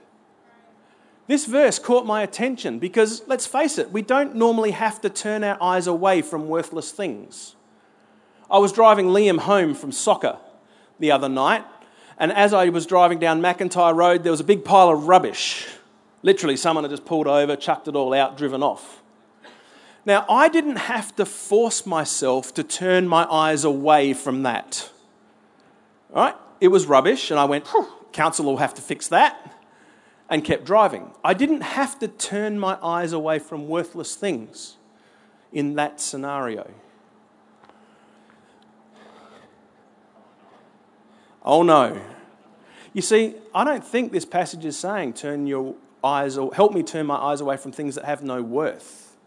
This 1.27 1.45
verse 1.45 1.79
caught 1.79 2.05
my 2.05 2.21
attention 2.21 2.79
because, 2.79 3.23
let's 3.27 3.45
face 3.45 3.77
it, 3.77 3.91
we 3.91 4.01
don't 4.01 4.35
normally 4.35 4.71
have 4.71 4.99
to 5.01 5.09
turn 5.09 5.43
our 5.43 5.61
eyes 5.61 5.87
away 5.87 6.21
from 6.21 6.49
worthless 6.49 6.91
things. 6.91 7.55
I 8.51 8.57
was 8.57 8.73
driving 8.73 9.07
Liam 9.07 9.39
home 9.39 9.73
from 9.73 9.91
soccer 9.91 10.37
the 10.99 11.11
other 11.11 11.29
night, 11.29 11.63
and 12.17 12.31
as 12.31 12.53
I 12.53 12.69
was 12.69 12.85
driving 12.85 13.19
down 13.19 13.41
McIntyre 13.41 13.95
Road, 13.95 14.23
there 14.23 14.31
was 14.31 14.41
a 14.41 14.45
big 14.45 14.65
pile 14.65 14.89
of 14.89 15.07
rubbish. 15.07 15.67
Literally, 16.21 16.57
someone 16.57 16.83
had 16.83 16.91
just 16.91 17.05
pulled 17.05 17.27
over, 17.27 17.55
chucked 17.55 17.87
it 17.87 17.95
all 17.95 18.13
out, 18.13 18.37
driven 18.37 18.61
off. 18.61 19.01
Now, 20.05 20.25
I 20.29 20.49
didn't 20.49 20.75
have 20.75 21.15
to 21.15 21.25
force 21.25 21.85
myself 21.85 22.53
to 22.55 22.63
turn 22.63 23.07
my 23.07 23.25
eyes 23.31 23.63
away 23.63 24.13
from 24.13 24.43
that. 24.43 24.89
All 26.13 26.25
right? 26.25 26.35
It 26.59 26.67
was 26.67 26.85
rubbish, 26.85 27.31
and 27.31 27.39
I 27.39 27.45
went, 27.45 27.65
council 28.13 28.45
will 28.45 28.57
have 28.57 28.73
to 28.75 28.81
fix 28.81 29.07
that, 29.09 29.53
and 30.29 30.43
kept 30.43 30.63
driving. 30.63 31.11
I 31.23 31.33
didn't 31.33 31.61
have 31.61 31.99
to 31.99 32.07
turn 32.07 32.57
my 32.57 32.77
eyes 32.81 33.11
away 33.11 33.39
from 33.39 33.67
worthless 33.67 34.15
things 34.15 34.77
in 35.51 35.75
that 35.75 35.99
scenario. 35.99 36.71
Oh 41.43 41.61
no. 41.61 42.01
You 42.93 43.01
see, 43.01 43.35
I 43.53 43.63
don't 43.63 43.85
think 43.85 44.11
this 44.11 44.25
passage 44.25 44.65
is 44.65 44.77
saying 44.77 45.13
turn 45.13 45.45
your 45.45 45.75
eyes 46.03 46.37
or 46.37 46.53
help 46.53 46.73
me 46.73 46.83
turn 46.83 47.05
my 47.05 47.17
eyes 47.17 47.41
away 47.41 47.57
from 47.57 47.71
things 47.71 47.95
that 47.95 48.05
have 48.05 48.23
no 48.23 48.41
worth. 48.41 49.17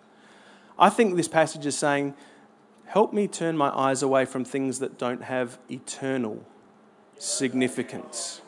I 0.78 0.88
think 0.88 1.16
this 1.16 1.28
passage 1.28 1.66
is 1.66 1.76
saying, 1.76 2.14
Help 2.86 3.12
me 3.12 3.26
turn 3.26 3.56
my 3.56 3.68
eyes 3.76 4.02
away 4.02 4.24
from 4.24 4.44
things 4.44 4.78
that 4.78 4.96
don't 4.96 5.24
have 5.24 5.58
eternal 5.68 6.44
significance. 7.18 8.40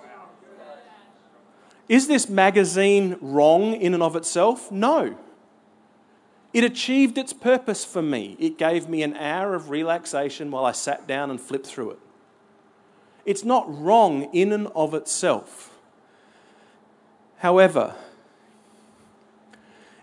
Is 1.89 2.07
this 2.07 2.29
magazine 2.29 3.17
wrong 3.21 3.75
in 3.75 3.95
and 3.95 4.03
of 4.03 4.15
itself? 4.15 4.71
No. 4.71 5.17
It 6.53 6.65
achieved 6.65 7.19
its 7.19 7.33
purpose 7.33 7.85
for 7.85 8.03
me. 8.03 8.37
It 8.39 8.59
gave 8.59 8.89
me 8.89 9.03
an 9.03 9.15
hour 9.15 9.55
of 9.55 9.71
relaxation 9.71 10.51
while 10.51 10.65
I 10.65 10.73
sat 10.73 11.07
down 11.07 11.31
and 11.31 11.41
flipped 11.41 11.67
through 11.67 11.93
it. 11.93 11.99
It's 13.25 13.45
not 13.45 13.67
wrong 13.69 14.25
in 14.33 14.53
and 14.53 14.69
of 14.69 14.95
itself. 14.95 15.79
However, 17.39 17.95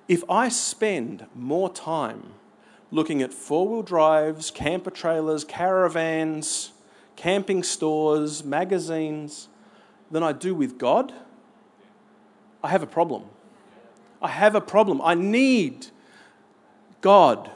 if 0.07 0.23
I 0.29 0.49
spend 0.49 1.25
more 1.33 1.71
time 1.71 2.33
looking 2.91 3.21
at 3.21 3.33
four 3.33 3.67
wheel 3.67 3.81
drives, 3.81 4.51
camper 4.51 4.91
trailers, 4.91 5.43
caravans, 5.43 6.71
camping 7.15 7.63
stores, 7.63 8.43
magazines 8.43 9.49
than 10.11 10.21
I 10.21 10.31
do 10.31 10.53
with 10.53 10.77
God, 10.77 11.13
I 12.65 12.69
have 12.69 12.82
a 12.82 12.88
problem. 12.88 13.25
I 14.23 14.28
have 14.28 14.56
a 14.56 14.60
problem. 14.60 14.99
I 14.99 15.13
need 15.13 15.86
God 17.01 17.51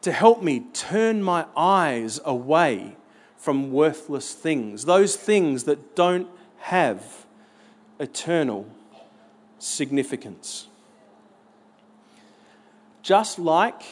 to 0.00 0.10
help 0.10 0.42
me 0.42 0.60
turn 0.72 1.22
my 1.22 1.44
eyes 1.54 2.18
away 2.24 2.96
from 3.36 3.72
worthless 3.72 4.32
things, 4.32 4.86
those 4.86 5.16
things 5.16 5.64
that 5.64 5.94
don't 5.94 6.28
have 6.60 7.26
eternal 8.00 8.66
significance. 9.58 10.68
Just 13.02 13.38
like 13.38 13.82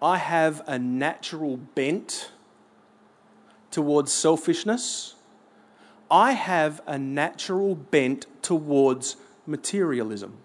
I 0.00 0.16
have 0.16 0.62
a 0.66 0.78
natural 0.78 1.58
bent 1.58 2.30
towards 3.70 4.10
selfishness, 4.10 5.16
I 6.10 6.32
have 6.32 6.80
a 6.86 6.96
natural 6.96 7.74
bent 7.74 8.24
towards 8.40 9.16
materialism. 9.46 10.36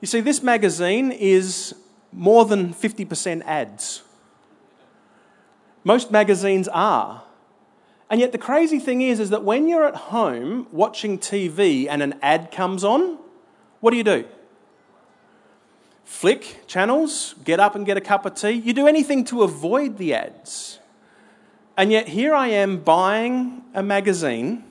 You 0.00 0.06
see, 0.06 0.20
this 0.20 0.42
magazine 0.42 1.12
is 1.12 1.74
more 2.12 2.44
than 2.44 2.74
50% 2.74 3.42
ads. 3.44 4.02
Most 5.84 6.10
magazines 6.10 6.68
are. 6.68 7.22
And 8.10 8.20
yet 8.20 8.32
the 8.32 8.38
crazy 8.38 8.78
thing 8.78 9.00
is, 9.00 9.20
is 9.20 9.30
that 9.30 9.42
when 9.42 9.68
you're 9.68 9.86
at 9.86 9.96
home 9.96 10.66
watching 10.70 11.18
TV 11.18 11.86
and 11.88 12.02
an 12.02 12.14
ad 12.20 12.50
comes 12.50 12.84
on, 12.84 13.18
what 13.80 13.90
do 13.90 13.96
you 13.96 14.04
do? 14.04 14.24
Flick 16.04 16.64
channels, 16.66 17.34
get 17.44 17.58
up 17.58 17.74
and 17.74 17.86
get 17.86 17.96
a 17.96 18.00
cup 18.00 18.26
of 18.26 18.34
tea. 18.34 18.50
You 18.50 18.74
do 18.74 18.86
anything 18.86 19.24
to 19.26 19.42
avoid 19.42 19.96
the 19.96 20.14
ads. 20.14 20.78
And 21.76 21.90
yet 21.90 22.08
here 22.08 22.34
I 22.34 22.48
am 22.48 22.78
buying 22.78 23.62
a 23.72 23.82
magazine 23.82 24.64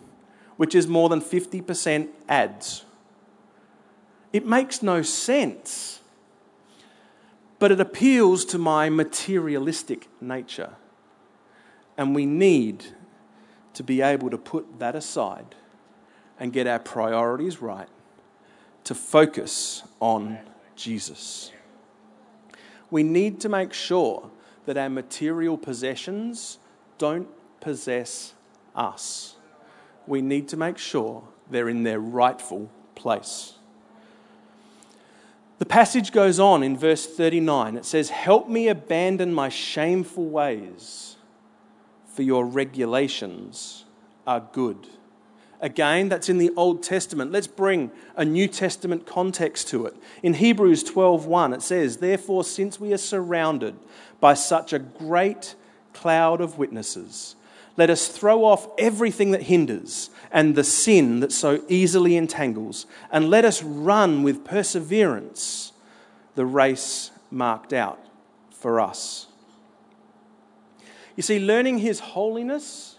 which 0.61 0.75
is 0.75 0.87
more 0.87 1.09
than 1.09 1.19
50% 1.19 2.09
ads. 2.29 2.85
It 4.31 4.45
makes 4.45 4.83
no 4.83 5.01
sense. 5.01 6.01
But 7.57 7.71
it 7.71 7.79
appeals 7.79 8.45
to 8.45 8.59
my 8.59 8.87
materialistic 8.87 10.07
nature. 10.21 10.73
And 11.97 12.13
we 12.13 12.27
need 12.27 12.85
to 13.73 13.81
be 13.81 14.03
able 14.03 14.29
to 14.29 14.37
put 14.37 14.77
that 14.77 14.95
aside 14.95 15.55
and 16.39 16.53
get 16.53 16.67
our 16.67 16.77
priorities 16.77 17.59
right 17.59 17.89
to 18.83 18.93
focus 18.93 19.81
on 19.99 20.37
Jesus. 20.75 21.51
We 22.91 23.01
need 23.01 23.39
to 23.39 23.49
make 23.49 23.73
sure 23.73 24.29
that 24.67 24.77
our 24.77 24.91
material 24.91 25.57
possessions 25.57 26.59
don't 26.99 27.29
possess 27.61 28.35
us. 28.75 29.37
We 30.07 30.21
need 30.21 30.47
to 30.49 30.57
make 30.57 30.77
sure 30.77 31.23
they're 31.49 31.69
in 31.69 31.83
their 31.83 31.99
rightful 31.99 32.69
place. 32.95 33.53
The 35.59 35.65
passage 35.65 36.11
goes 36.11 36.39
on 36.39 36.63
in 36.63 36.75
verse 36.75 37.05
39. 37.05 37.77
It 37.77 37.85
says, 37.85 38.09
Help 38.09 38.49
me 38.49 38.67
abandon 38.67 39.31
my 39.33 39.49
shameful 39.49 40.25
ways, 40.25 41.17
for 42.07 42.23
your 42.23 42.45
regulations 42.45 43.85
are 44.25 44.47
good. 44.53 44.87
Again, 45.61 46.09
that's 46.09 46.29
in 46.29 46.39
the 46.39 46.51
Old 46.57 46.81
Testament. 46.81 47.31
Let's 47.31 47.45
bring 47.45 47.91
a 48.15 48.25
New 48.25 48.47
Testament 48.47 49.05
context 49.05 49.67
to 49.69 49.85
it. 49.85 49.95
In 50.23 50.33
Hebrews 50.33 50.83
12:1 50.83 51.53
it 51.53 51.61
says, 51.61 51.97
"Therefore 51.97 52.43
since 52.43 52.79
we 52.79 52.91
are 52.91 52.97
surrounded 52.97 53.75
by 54.19 54.33
such 54.33 54.73
a 54.73 54.79
great 54.79 55.53
cloud 55.93 56.41
of 56.41 56.57
witnesses, 56.57 57.35
let 57.81 57.89
us 57.89 58.07
throw 58.07 58.45
off 58.45 58.67
everything 58.77 59.31
that 59.31 59.41
hinders 59.41 60.11
and 60.31 60.53
the 60.53 60.63
sin 60.63 61.19
that 61.19 61.31
so 61.31 61.63
easily 61.67 62.15
entangles, 62.15 62.85
and 63.11 63.27
let 63.27 63.43
us 63.43 63.63
run 63.63 64.21
with 64.21 64.45
perseverance 64.45 65.71
the 66.35 66.45
race 66.45 67.09
marked 67.31 67.73
out 67.73 67.97
for 68.51 68.79
us." 68.79 69.25
You 71.15 71.23
see, 71.23 71.39
learning 71.39 71.79
his 71.79 71.99
holiness 72.01 72.97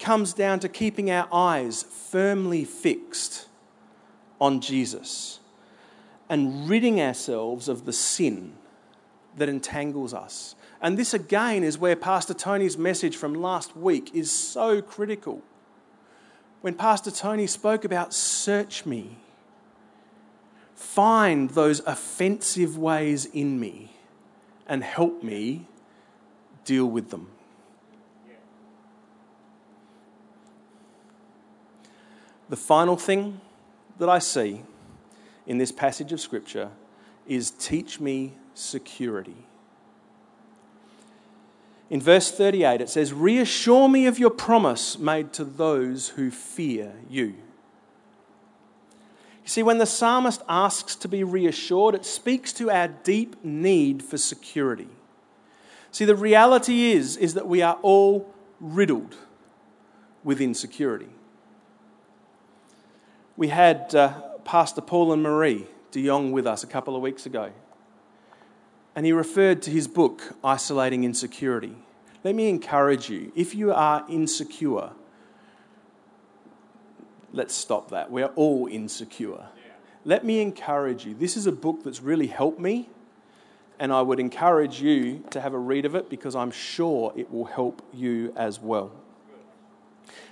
comes 0.00 0.34
down 0.34 0.58
to 0.58 0.68
keeping 0.68 1.08
our 1.08 1.28
eyes 1.32 1.84
firmly 1.84 2.64
fixed 2.64 3.46
on 4.40 4.58
Jesus 4.60 5.38
and 6.28 6.68
ridding 6.68 7.00
ourselves 7.00 7.68
of 7.68 7.84
the 7.84 7.92
sin 7.92 8.54
that 9.36 9.48
entangles 9.48 10.12
us. 10.12 10.55
And 10.80 10.98
this 10.98 11.14
again 11.14 11.64
is 11.64 11.78
where 11.78 11.96
Pastor 11.96 12.34
Tony's 12.34 12.76
message 12.76 13.16
from 13.16 13.34
last 13.34 13.76
week 13.76 14.14
is 14.14 14.30
so 14.30 14.82
critical. 14.82 15.42
When 16.60 16.74
Pastor 16.74 17.10
Tony 17.10 17.46
spoke 17.46 17.84
about 17.84 18.12
search 18.12 18.84
me, 18.84 19.18
find 20.74 21.50
those 21.50 21.80
offensive 21.80 22.76
ways 22.76 23.24
in 23.26 23.58
me 23.58 23.96
and 24.66 24.82
help 24.82 25.22
me 25.22 25.66
deal 26.64 26.86
with 26.86 27.10
them. 27.10 27.28
The 32.48 32.56
final 32.56 32.96
thing 32.96 33.40
that 33.98 34.08
I 34.08 34.18
see 34.18 34.62
in 35.46 35.58
this 35.58 35.72
passage 35.72 36.12
of 36.12 36.20
Scripture 36.20 36.70
is 37.26 37.50
teach 37.50 37.98
me 37.98 38.34
security. 38.54 39.46
In 41.88 42.00
verse 42.00 42.30
38, 42.30 42.80
it 42.80 42.88
says, 42.88 43.12
Reassure 43.12 43.88
me 43.88 44.06
of 44.06 44.18
your 44.18 44.30
promise 44.30 44.98
made 44.98 45.32
to 45.34 45.44
those 45.44 46.10
who 46.10 46.30
fear 46.30 46.94
you. 47.08 47.34
You 49.46 49.50
see, 49.50 49.62
when 49.62 49.78
the 49.78 49.86
psalmist 49.86 50.42
asks 50.48 50.96
to 50.96 51.08
be 51.08 51.22
reassured, 51.22 51.94
it 51.94 52.04
speaks 52.04 52.52
to 52.54 52.70
our 52.70 52.88
deep 52.88 53.44
need 53.44 54.02
for 54.02 54.18
security. 54.18 54.88
See, 55.92 56.04
the 56.04 56.16
reality 56.16 56.90
is, 56.90 57.16
is 57.16 57.34
that 57.34 57.46
we 57.46 57.62
are 57.62 57.78
all 57.82 58.34
riddled 58.60 59.14
with 60.24 60.40
insecurity. 60.40 61.08
We 63.36 63.48
had 63.48 63.94
uh, 63.94 64.08
Pastor 64.44 64.80
Paul 64.80 65.12
and 65.12 65.22
Marie 65.22 65.66
de 65.92 66.04
Jong 66.04 66.32
with 66.32 66.46
us 66.46 66.64
a 66.64 66.66
couple 66.66 66.96
of 66.96 67.02
weeks 67.02 67.26
ago, 67.26 67.52
and 68.96 69.04
he 69.04 69.12
referred 69.12 69.60
to 69.60 69.70
his 69.70 69.86
book, 69.86 70.34
Isolating 70.42 71.04
Insecurity. 71.04 71.76
Let 72.24 72.34
me 72.34 72.48
encourage 72.48 73.10
you 73.10 73.30
if 73.36 73.54
you 73.54 73.70
are 73.70 74.04
insecure, 74.08 74.90
let's 77.32 77.54
stop 77.54 77.90
that. 77.90 78.10
We're 78.10 78.32
all 78.34 78.66
insecure. 78.66 79.44
Let 80.06 80.24
me 80.24 80.40
encourage 80.40 81.04
you. 81.04 81.14
This 81.14 81.36
is 81.36 81.46
a 81.46 81.52
book 81.52 81.84
that's 81.84 82.00
really 82.00 82.28
helped 82.28 82.58
me, 82.58 82.88
and 83.78 83.92
I 83.92 84.00
would 84.00 84.18
encourage 84.18 84.80
you 84.80 85.22
to 85.30 85.42
have 85.42 85.52
a 85.52 85.58
read 85.58 85.84
of 85.84 85.94
it 85.94 86.08
because 86.08 86.34
I'm 86.34 86.50
sure 86.50 87.12
it 87.14 87.30
will 87.30 87.44
help 87.44 87.82
you 87.92 88.32
as 88.34 88.58
well. 88.60 88.92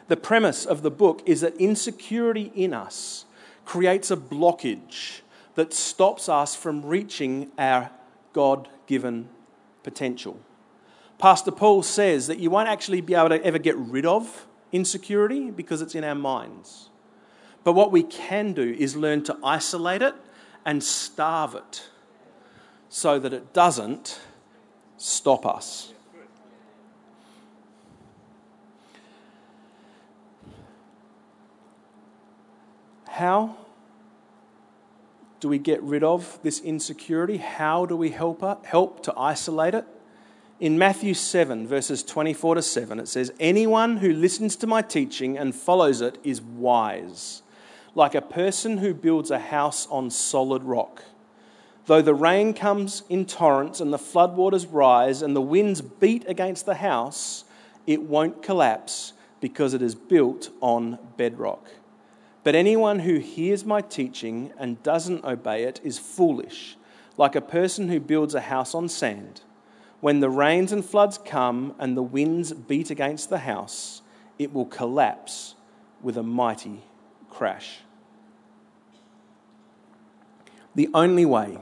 The 0.09 0.17
premise 0.17 0.65
of 0.65 0.83
the 0.83 0.91
book 0.91 1.23
is 1.27 1.43
that 1.43 1.55
insecurity 1.57 2.51
in 2.55 2.73
us 2.73 3.27
creates 3.67 4.11
a 4.11 4.17
blockage 4.17 5.21
that 5.55 5.75
stops 5.75 6.29
us 6.29 6.55
from 6.55 6.85
reaching 6.85 7.51
our 7.59 7.91
God 8.35 8.69
given 8.87 9.31
potential. 9.83 10.39
Pastor 11.19 11.51
Paul 11.51 11.83
says 11.83 12.27
that 12.27 12.39
you 12.39 12.51
won't 12.51 12.69
actually 12.69 13.01
be 13.01 13.15
able 13.15 13.31
to 13.31 13.43
ever 13.43 13.59
get 13.59 13.77
rid 13.77 14.05
of 14.05 14.47
insecurity 14.73 15.51
because 15.51 15.81
it's 15.81 15.95
in 15.95 16.05
our 16.05 16.15
minds. 16.15 16.91
But 17.63 17.73
what 17.73 17.91
we 17.91 18.03
can 18.03 18.53
do 18.53 18.77
is 18.79 18.95
learn 18.95 19.23
to 19.25 19.39
isolate 19.43 20.03
it 20.03 20.15
and 20.67 20.83
starve 20.83 21.55
it 21.55 21.89
so 22.89 23.19
that 23.19 23.33
it 23.33 23.55
doesn't 23.55 24.21
stop 24.99 25.47
us. 25.47 25.93
How 33.09 33.57
do 35.45 35.49
we 35.51 35.59
get 35.59 35.83
rid 35.83 36.03
of 36.03 36.39
this 36.43 36.59
insecurity? 36.61 37.37
How 37.37 37.85
do 37.85 37.99
we 37.99 38.09
help, 38.09 38.65
help 38.65 39.03
to 39.03 39.13
isolate 39.15 39.75
it? 39.75 39.85
In 40.59 40.79
Matthew 40.79 41.13
7, 41.13 41.67
verses 41.67 42.03
24 42.03 42.55
to 42.55 42.63
7, 42.63 42.99
it 42.99 43.09
says, 43.09 43.31
Anyone 43.39 43.99
who 43.99 44.15
listens 44.15 44.57
to 44.57 44.67
my 44.67 44.81
teaching 44.81 45.37
and 45.37 45.55
follows 45.55 46.01
it 46.01 46.17
is 46.25 46.41
wise, 46.41 47.43
like 47.95 48.15
a 48.15 48.23
person 48.23 48.79
who 48.79 48.95
builds 48.95 49.31
a 49.31 49.39
house 49.39 49.87
on 49.89 50.09
solid 50.09 50.63
rock. 50.63 51.05
Though 51.85 52.01
the 52.01 52.15
rain 52.15 52.55
comes 52.55 53.03
in 53.11 53.27
torrents 53.27 53.83
and 53.83 53.93
the 53.93 53.99
floodwaters 53.99 54.67
rise 54.71 55.21
and 55.21 55.37
the 55.37 55.43
winds 55.43 55.83
beat 55.83 56.25
against 56.27 56.65
the 56.65 56.77
house, 56.77 57.45
it 57.87 58.01
won't 58.01 58.43
collapse 58.43 59.13
because 59.43 59.75
it 59.75 59.83
is 59.83 59.95
built 59.95 60.49
on 60.63 60.99
bedrock. 61.19 61.69
But 62.45 62.55
anyone 62.55 63.01
who 63.01 63.19
hears 63.19 63.65
my 63.65 63.81
teaching 63.81 64.53
and 64.59 64.83
doesn't 64.83 65.25
obey 65.25 65.65
it 65.65 65.81
is 65.83 65.99
foolish, 65.99 66.77
like 67.17 67.35
a 67.35 67.41
person 67.41 67.89
who 67.89 67.99
builds 67.99 68.35
a 68.35 68.43
house 68.43 68.75
on 68.75 68.91
sand. 68.91 69.41
When 70.01 70.21
the 70.21 70.29
rains 70.29 70.71
and 70.71 70.85
floods 70.85 71.19
come 71.19 71.75
and 71.79 71.97
the 71.97 72.03
winds 72.03 72.53
beat 72.53 72.91
against 72.91 73.31
the 73.31 73.39
house, 73.39 74.03
it 74.39 74.53
will 74.53 74.67
collapse 74.67 75.55
with 76.03 76.19
a 76.19 76.23
mighty 76.23 76.83
crash. 77.31 77.79
The 80.75 80.91
only 80.93 81.25
way 81.25 81.59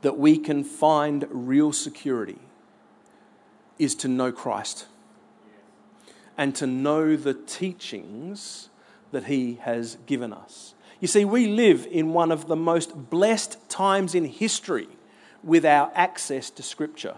that 0.00 0.16
we 0.16 0.38
can 0.38 0.64
find 0.64 1.26
real 1.30 1.72
security 1.72 2.38
is 3.78 3.94
to 3.96 4.08
know 4.08 4.32
Christ 4.32 4.86
and 6.38 6.54
to 6.54 6.66
know 6.66 7.16
the 7.16 7.34
teachings 7.34 8.70
that 9.12 9.24
He 9.24 9.60
has 9.62 9.96
given 10.06 10.32
us. 10.32 10.74
You 11.00 11.08
see, 11.08 11.24
we 11.24 11.46
live 11.48 11.86
in 11.90 12.12
one 12.12 12.30
of 12.30 12.46
the 12.46 12.56
most 12.56 13.10
blessed 13.10 13.68
times 13.68 14.14
in 14.14 14.24
history 14.24 14.88
with 15.42 15.64
our 15.64 15.90
access 15.94 16.50
to 16.50 16.62
Scripture. 16.62 17.16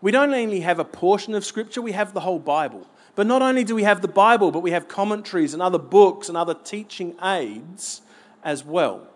We 0.00 0.10
don't 0.10 0.32
only 0.32 0.60
have 0.60 0.78
a 0.78 0.84
portion 0.84 1.34
of 1.34 1.44
Scripture, 1.44 1.82
we 1.82 1.92
have 1.92 2.14
the 2.14 2.20
whole 2.20 2.38
Bible. 2.38 2.86
But 3.14 3.26
not 3.26 3.42
only 3.42 3.64
do 3.64 3.74
we 3.74 3.82
have 3.82 4.00
the 4.00 4.08
Bible, 4.08 4.52
but 4.52 4.60
we 4.60 4.70
have 4.70 4.86
commentaries 4.86 5.52
and 5.52 5.60
other 5.60 5.78
books 5.78 6.28
and 6.28 6.38
other 6.38 6.54
teaching 6.54 7.16
aids 7.20 8.02
as 8.44 8.64
well. 8.64 9.08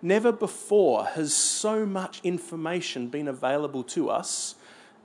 Never 0.00 0.32
before 0.32 1.04
has 1.04 1.32
so 1.32 1.86
much 1.86 2.20
information 2.24 3.06
been 3.06 3.28
available 3.28 3.84
to 3.84 4.10
us, 4.10 4.56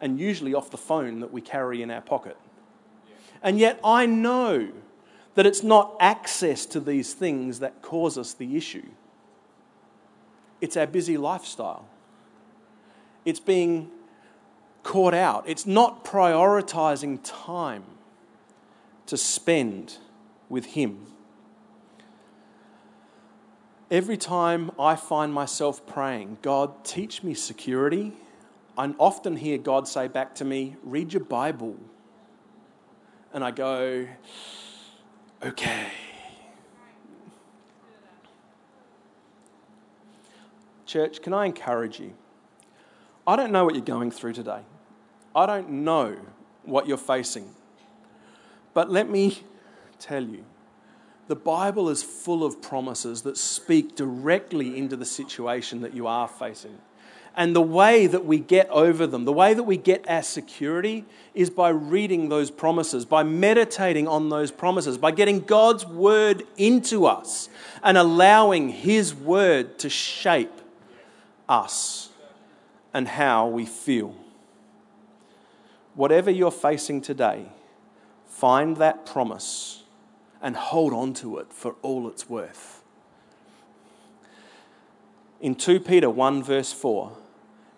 and 0.02 0.20
usually 0.20 0.56
off 0.56 0.72
the 0.72 0.78
phone 0.78 1.20
that 1.20 1.32
we 1.32 1.42
carry 1.42 1.84
in 1.84 1.92
our 1.92 2.02
pocket. 2.02 2.38
And 3.44 3.60
yet, 3.60 3.80
I 3.84 4.08
know 4.08 4.70
that 5.38 5.46
it's 5.46 5.62
not 5.62 5.96
access 6.00 6.66
to 6.66 6.80
these 6.80 7.14
things 7.14 7.60
that 7.60 7.84
cause 7.84 8.18
us 8.18 8.34
the 8.34 8.58
issue, 8.58 8.88
it's 10.62 10.76
our 10.76 10.88
busy 10.88 11.16
lifestyle. 11.16 11.88
It's 13.24 13.40
being 13.40 13.92
caught 14.82 15.14
out. 15.14 15.44
It's 15.48 15.68
not 15.68 16.04
prioritizing 16.04 17.20
time 17.24 17.84
to 19.06 19.16
spend 19.16 19.98
with 20.50 20.66
Him. 20.66 21.06
Every 23.92 24.18
time 24.18 24.72
I 24.80 24.96
find 24.96 25.32
myself 25.32 25.86
praying, 25.86 26.40
God, 26.42 26.84
teach 26.84 27.22
me 27.22 27.36
security, 27.36 28.14
I 28.76 28.92
often 28.98 29.36
hear 29.36 29.60
God 29.60 29.88
say 29.88 30.08
back 30.08 30.34
to 30.36 30.46
me, 30.46 30.78
read 30.82 31.14
your 31.14 31.24
Bible. 31.24 31.76
And 33.32 33.44
I 33.44 33.52
go, 33.52 34.08
okay. 35.44 35.88
Church, 40.86 41.22
can 41.22 41.34
I 41.34 41.46
encourage 41.46 42.00
you? 42.00 42.14
I 43.26 43.36
don't 43.36 43.52
know 43.52 43.66
what 43.66 43.76
you're 43.76 43.84
going 43.84 44.10
through 44.10 44.34
today. 44.34 44.62
I 45.36 45.46
don't 45.46 45.70
know 45.70 46.18
what 46.64 46.88
you're 46.88 46.98
facing. 46.98 47.54
But 48.74 48.90
let 48.90 49.10
me 49.10 49.40
tell 50.00 50.24
you 50.24 50.46
the 51.28 51.36
Bible 51.36 51.90
is 51.90 52.04
full 52.04 52.44
of 52.44 52.62
promises 52.62 53.24
that 53.24 53.38
speak 53.38 53.96
directly 53.96 54.78
into 54.78 54.96
the 54.96 55.06
situation 55.06 55.82
that 55.82 55.94
you 55.94 56.08
are 56.08 56.28
facing. 56.28 56.78
And 57.38 57.56
the 57.56 57.62
way 57.62 58.08
that 58.08 58.26
we 58.26 58.40
get 58.40 58.68
over 58.70 59.08
them, 59.08 59.24
the 59.24 59.32
way 59.32 59.54
that 59.54 59.64
we 59.64 59.78
get 59.78 60.10
our 60.10 60.24
security, 60.24 61.06
is 61.34 61.50
by 61.50 61.70
reading 61.70 62.28
those 62.28 62.52
promises, 62.52 63.06
by 63.06 63.24
meditating 63.24 64.08
on 64.08 64.28
those 64.30 64.52
promises, 64.52 64.98
by 64.98 65.12
getting 65.12 65.40
God's 65.42 65.86
word 65.86 66.44
into 66.58 67.06
us 67.06 67.48
and 67.84 67.98
allowing 67.98 68.70
His 68.70 69.14
word 69.14 69.78
to 69.80 69.90
shape 69.90 70.62
us 71.48 72.10
and 72.94 73.08
how 73.08 73.48
we 73.48 73.66
feel 73.66 74.16
whatever 75.98 76.30
you're 76.30 76.52
facing 76.52 77.02
today, 77.02 77.48
find 78.28 78.78
that 78.78 79.06
promise 79.06 79.84
and 80.42 80.56
hold 80.56 80.94
on 80.94 81.14
to 81.16 81.40
it 81.40 81.52
for 81.52 81.76
all 81.82 82.08
it's 82.08 82.30
worth. 82.30 82.84
In 85.42 85.56
2 85.56 85.80
Peter 85.80 86.10
1, 86.10 86.44
verse 86.44 86.72
4, 86.72 87.12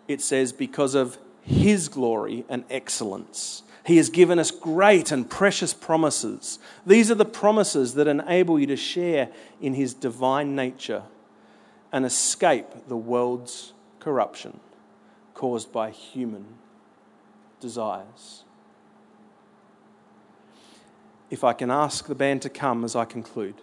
it 0.10 0.20
says, 0.22 0.52
Because 0.52 0.96
of 0.96 1.18
his 1.42 1.88
glory 1.88 2.44
and 2.50 2.66
excellence, 2.70 3.64
he 3.86 3.96
has 3.98 4.10
given 4.10 4.40
us 4.40 4.52
great 4.52 5.12
and 5.12 5.30
precious 5.30 5.74
promises. 5.74 6.60
These 6.86 7.10
are 7.10 7.16
the 7.16 7.26
promises 7.26 7.94
that 7.94 8.08
enable 8.08 8.60
you 8.60 8.68
to 8.68 8.76
share 8.76 9.30
in 9.62 9.76
his 9.76 9.94
divine 9.94 10.56
nature 10.56 11.04
and 11.92 12.06
escape 12.06 12.68
the 12.88 12.98
world's 12.98 13.74
corruption 14.00 14.60
caused 15.34 15.72
by 15.72 15.92
human 15.92 16.46
desires. 17.60 18.44
If 21.30 21.44
I 21.44 21.54
can 21.54 21.70
ask 21.72 22.08
the 22.08 22.16
band 22.16 22.42
to 22.42 22.50
come 22.50 22.84
as 22.84 22.96
I 22.96 23.06
conclude. 23.06 23.56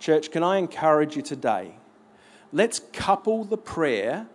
Church, 0.00 0.30
can 0.30 0.42
I 0.42 0.56
encourage 0.56 1.16
you 1.16 1.22
today? 1.22 1.74
Let's 2.54 2.78
couple 2.92 3.42
the 3.42 3.58
prayer, 3.58 4.28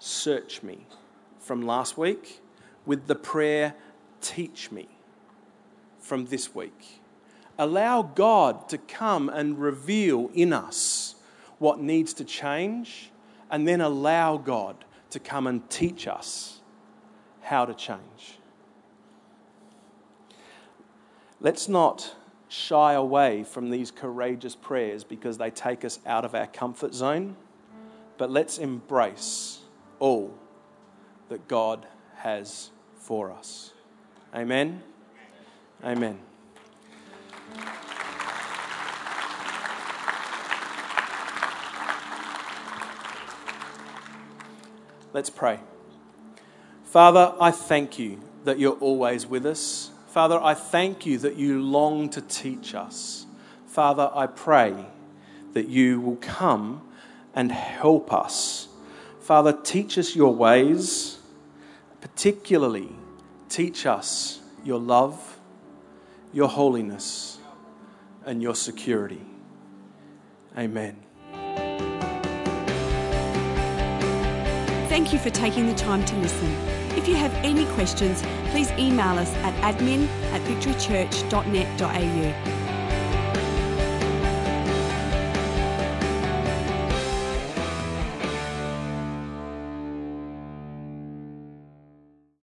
search 0.00 0.60
me, 0.64 0.88
from 1.38 1.62
last 1.62 1.96
week 1.96 2.40
with 2.84 3.06
the 3.06 3.14
prayer, 3.14 3.76
teach 4.20 4.72
me, 4.72 4.88
from 6.00 6.26
this 6.26 6.52
week. 6.52 7.00
Allow 7.56 8.02
God 8.02 8.68
to 8.70 8.78
come 8.78 9.28
and 9.28 9.56
reveal 9.56 10.32
in 10.34 10.52
us 10.52 11.14
what 11.60 11.78
needs 11.78 12.12
to 12.14 12.24
change, 12.24 13.12
and 13.52 13.68
then 13.68 13.80
allow 13.80 14.36
God 14.36 14.84
to 15.10 15.20
come 15.20 15.46
and 15.46 15.70
teach 15.70 16.08
us 16.08 16.62
how 17.42 17.64
to 17.66 17.72
change. 17.72 18.40
Let's 21.40 21.68
not 21.68 22.16
shy 22.48 22.94
away 22.94 23.44
from 23.44 23.70
these 23.70 23.92
courageous 23.92 24.56
prayers 24.56 25.04
because 25.04 25.38
they 25.38 25.50
take 25.50 25.84
us 25.84 26.00
out 26.04 26.24
of 26.24 26.34
our 26.34 26.48
comfort 26.48 26.94
zone, 26.94 27.36
but 28.20 28.30
let's 28.30 28.58
embrace 28.58 29.60
all 29.98 30.34
that 31.30 31.48
God 31.48 31.86
has 32.16 32.68
for 32.94 33.32
us. 33.32 33.72
Amen. 34.34 34.82
Amen. 35.82 36.18
Let's 45.14 45.30
pray. 45.30 45.60
Father, 46.84 47.32
I 47.40 47.50
thank 47.50 47.98
you 47.98 48.20
that 48.44 48.58
you're 48.58 48.76
always 48.80 49.26
with 49.26 49.46
us. 49.46 49.92
Father, 50.08 50.38
I 50.38 50.52
thank 50.52 51.06
you 51.06 51.16
that 51.16 51.36
you 51.36 51.62
long 51.62 52.10
to 52.10 52.20
teach 52.20 52.74
us. 52.74 53.24
Father, 53.66 54.10
I 54.14 54.26
pray 54.26 54.74
that 55.54 55.68
you 55.68 56.02
will 56.02 56.16
come 56.16 56.82
and 57.34 57.52
help 57.52 58.12
us. 58.12 58.68
Father, 59.20 59.52
teach 59.52 59.98
us 59.98 60.16
your 60.16 60.34
ways, 60.34 61.18
particularly 62.00 62.88
teach 63.50 63.84
us 63.84 64.40
your 64.64 64.78
love, 64.78 65.38
your 66.32 66.48
holiness, 66.48 67.38
and 68.24 68.42
your 68.42 68.54
security. 68.54 69.20
Amen. 70.56 70.96
Thank 74.88 75.12
you 75.12 75.18
for 75.18 75.28
taking 75.30 75.66
the 75.66 75.74
time 75.74 76.04
to 76.04 76.14
listen. 76.16 76.50
If 76.96 77.08
you 77.08 77.16
have 77.16 77.32
any 77.44 77.66
questions, 77.74 78.22
please 78.50 78.70
email 78.72 79.18
us 79.18 79.32
at 79.36 79.54
admin 79.62 80.06
at 80.32 80.40
victorychurch.net.au. 80.42 82.59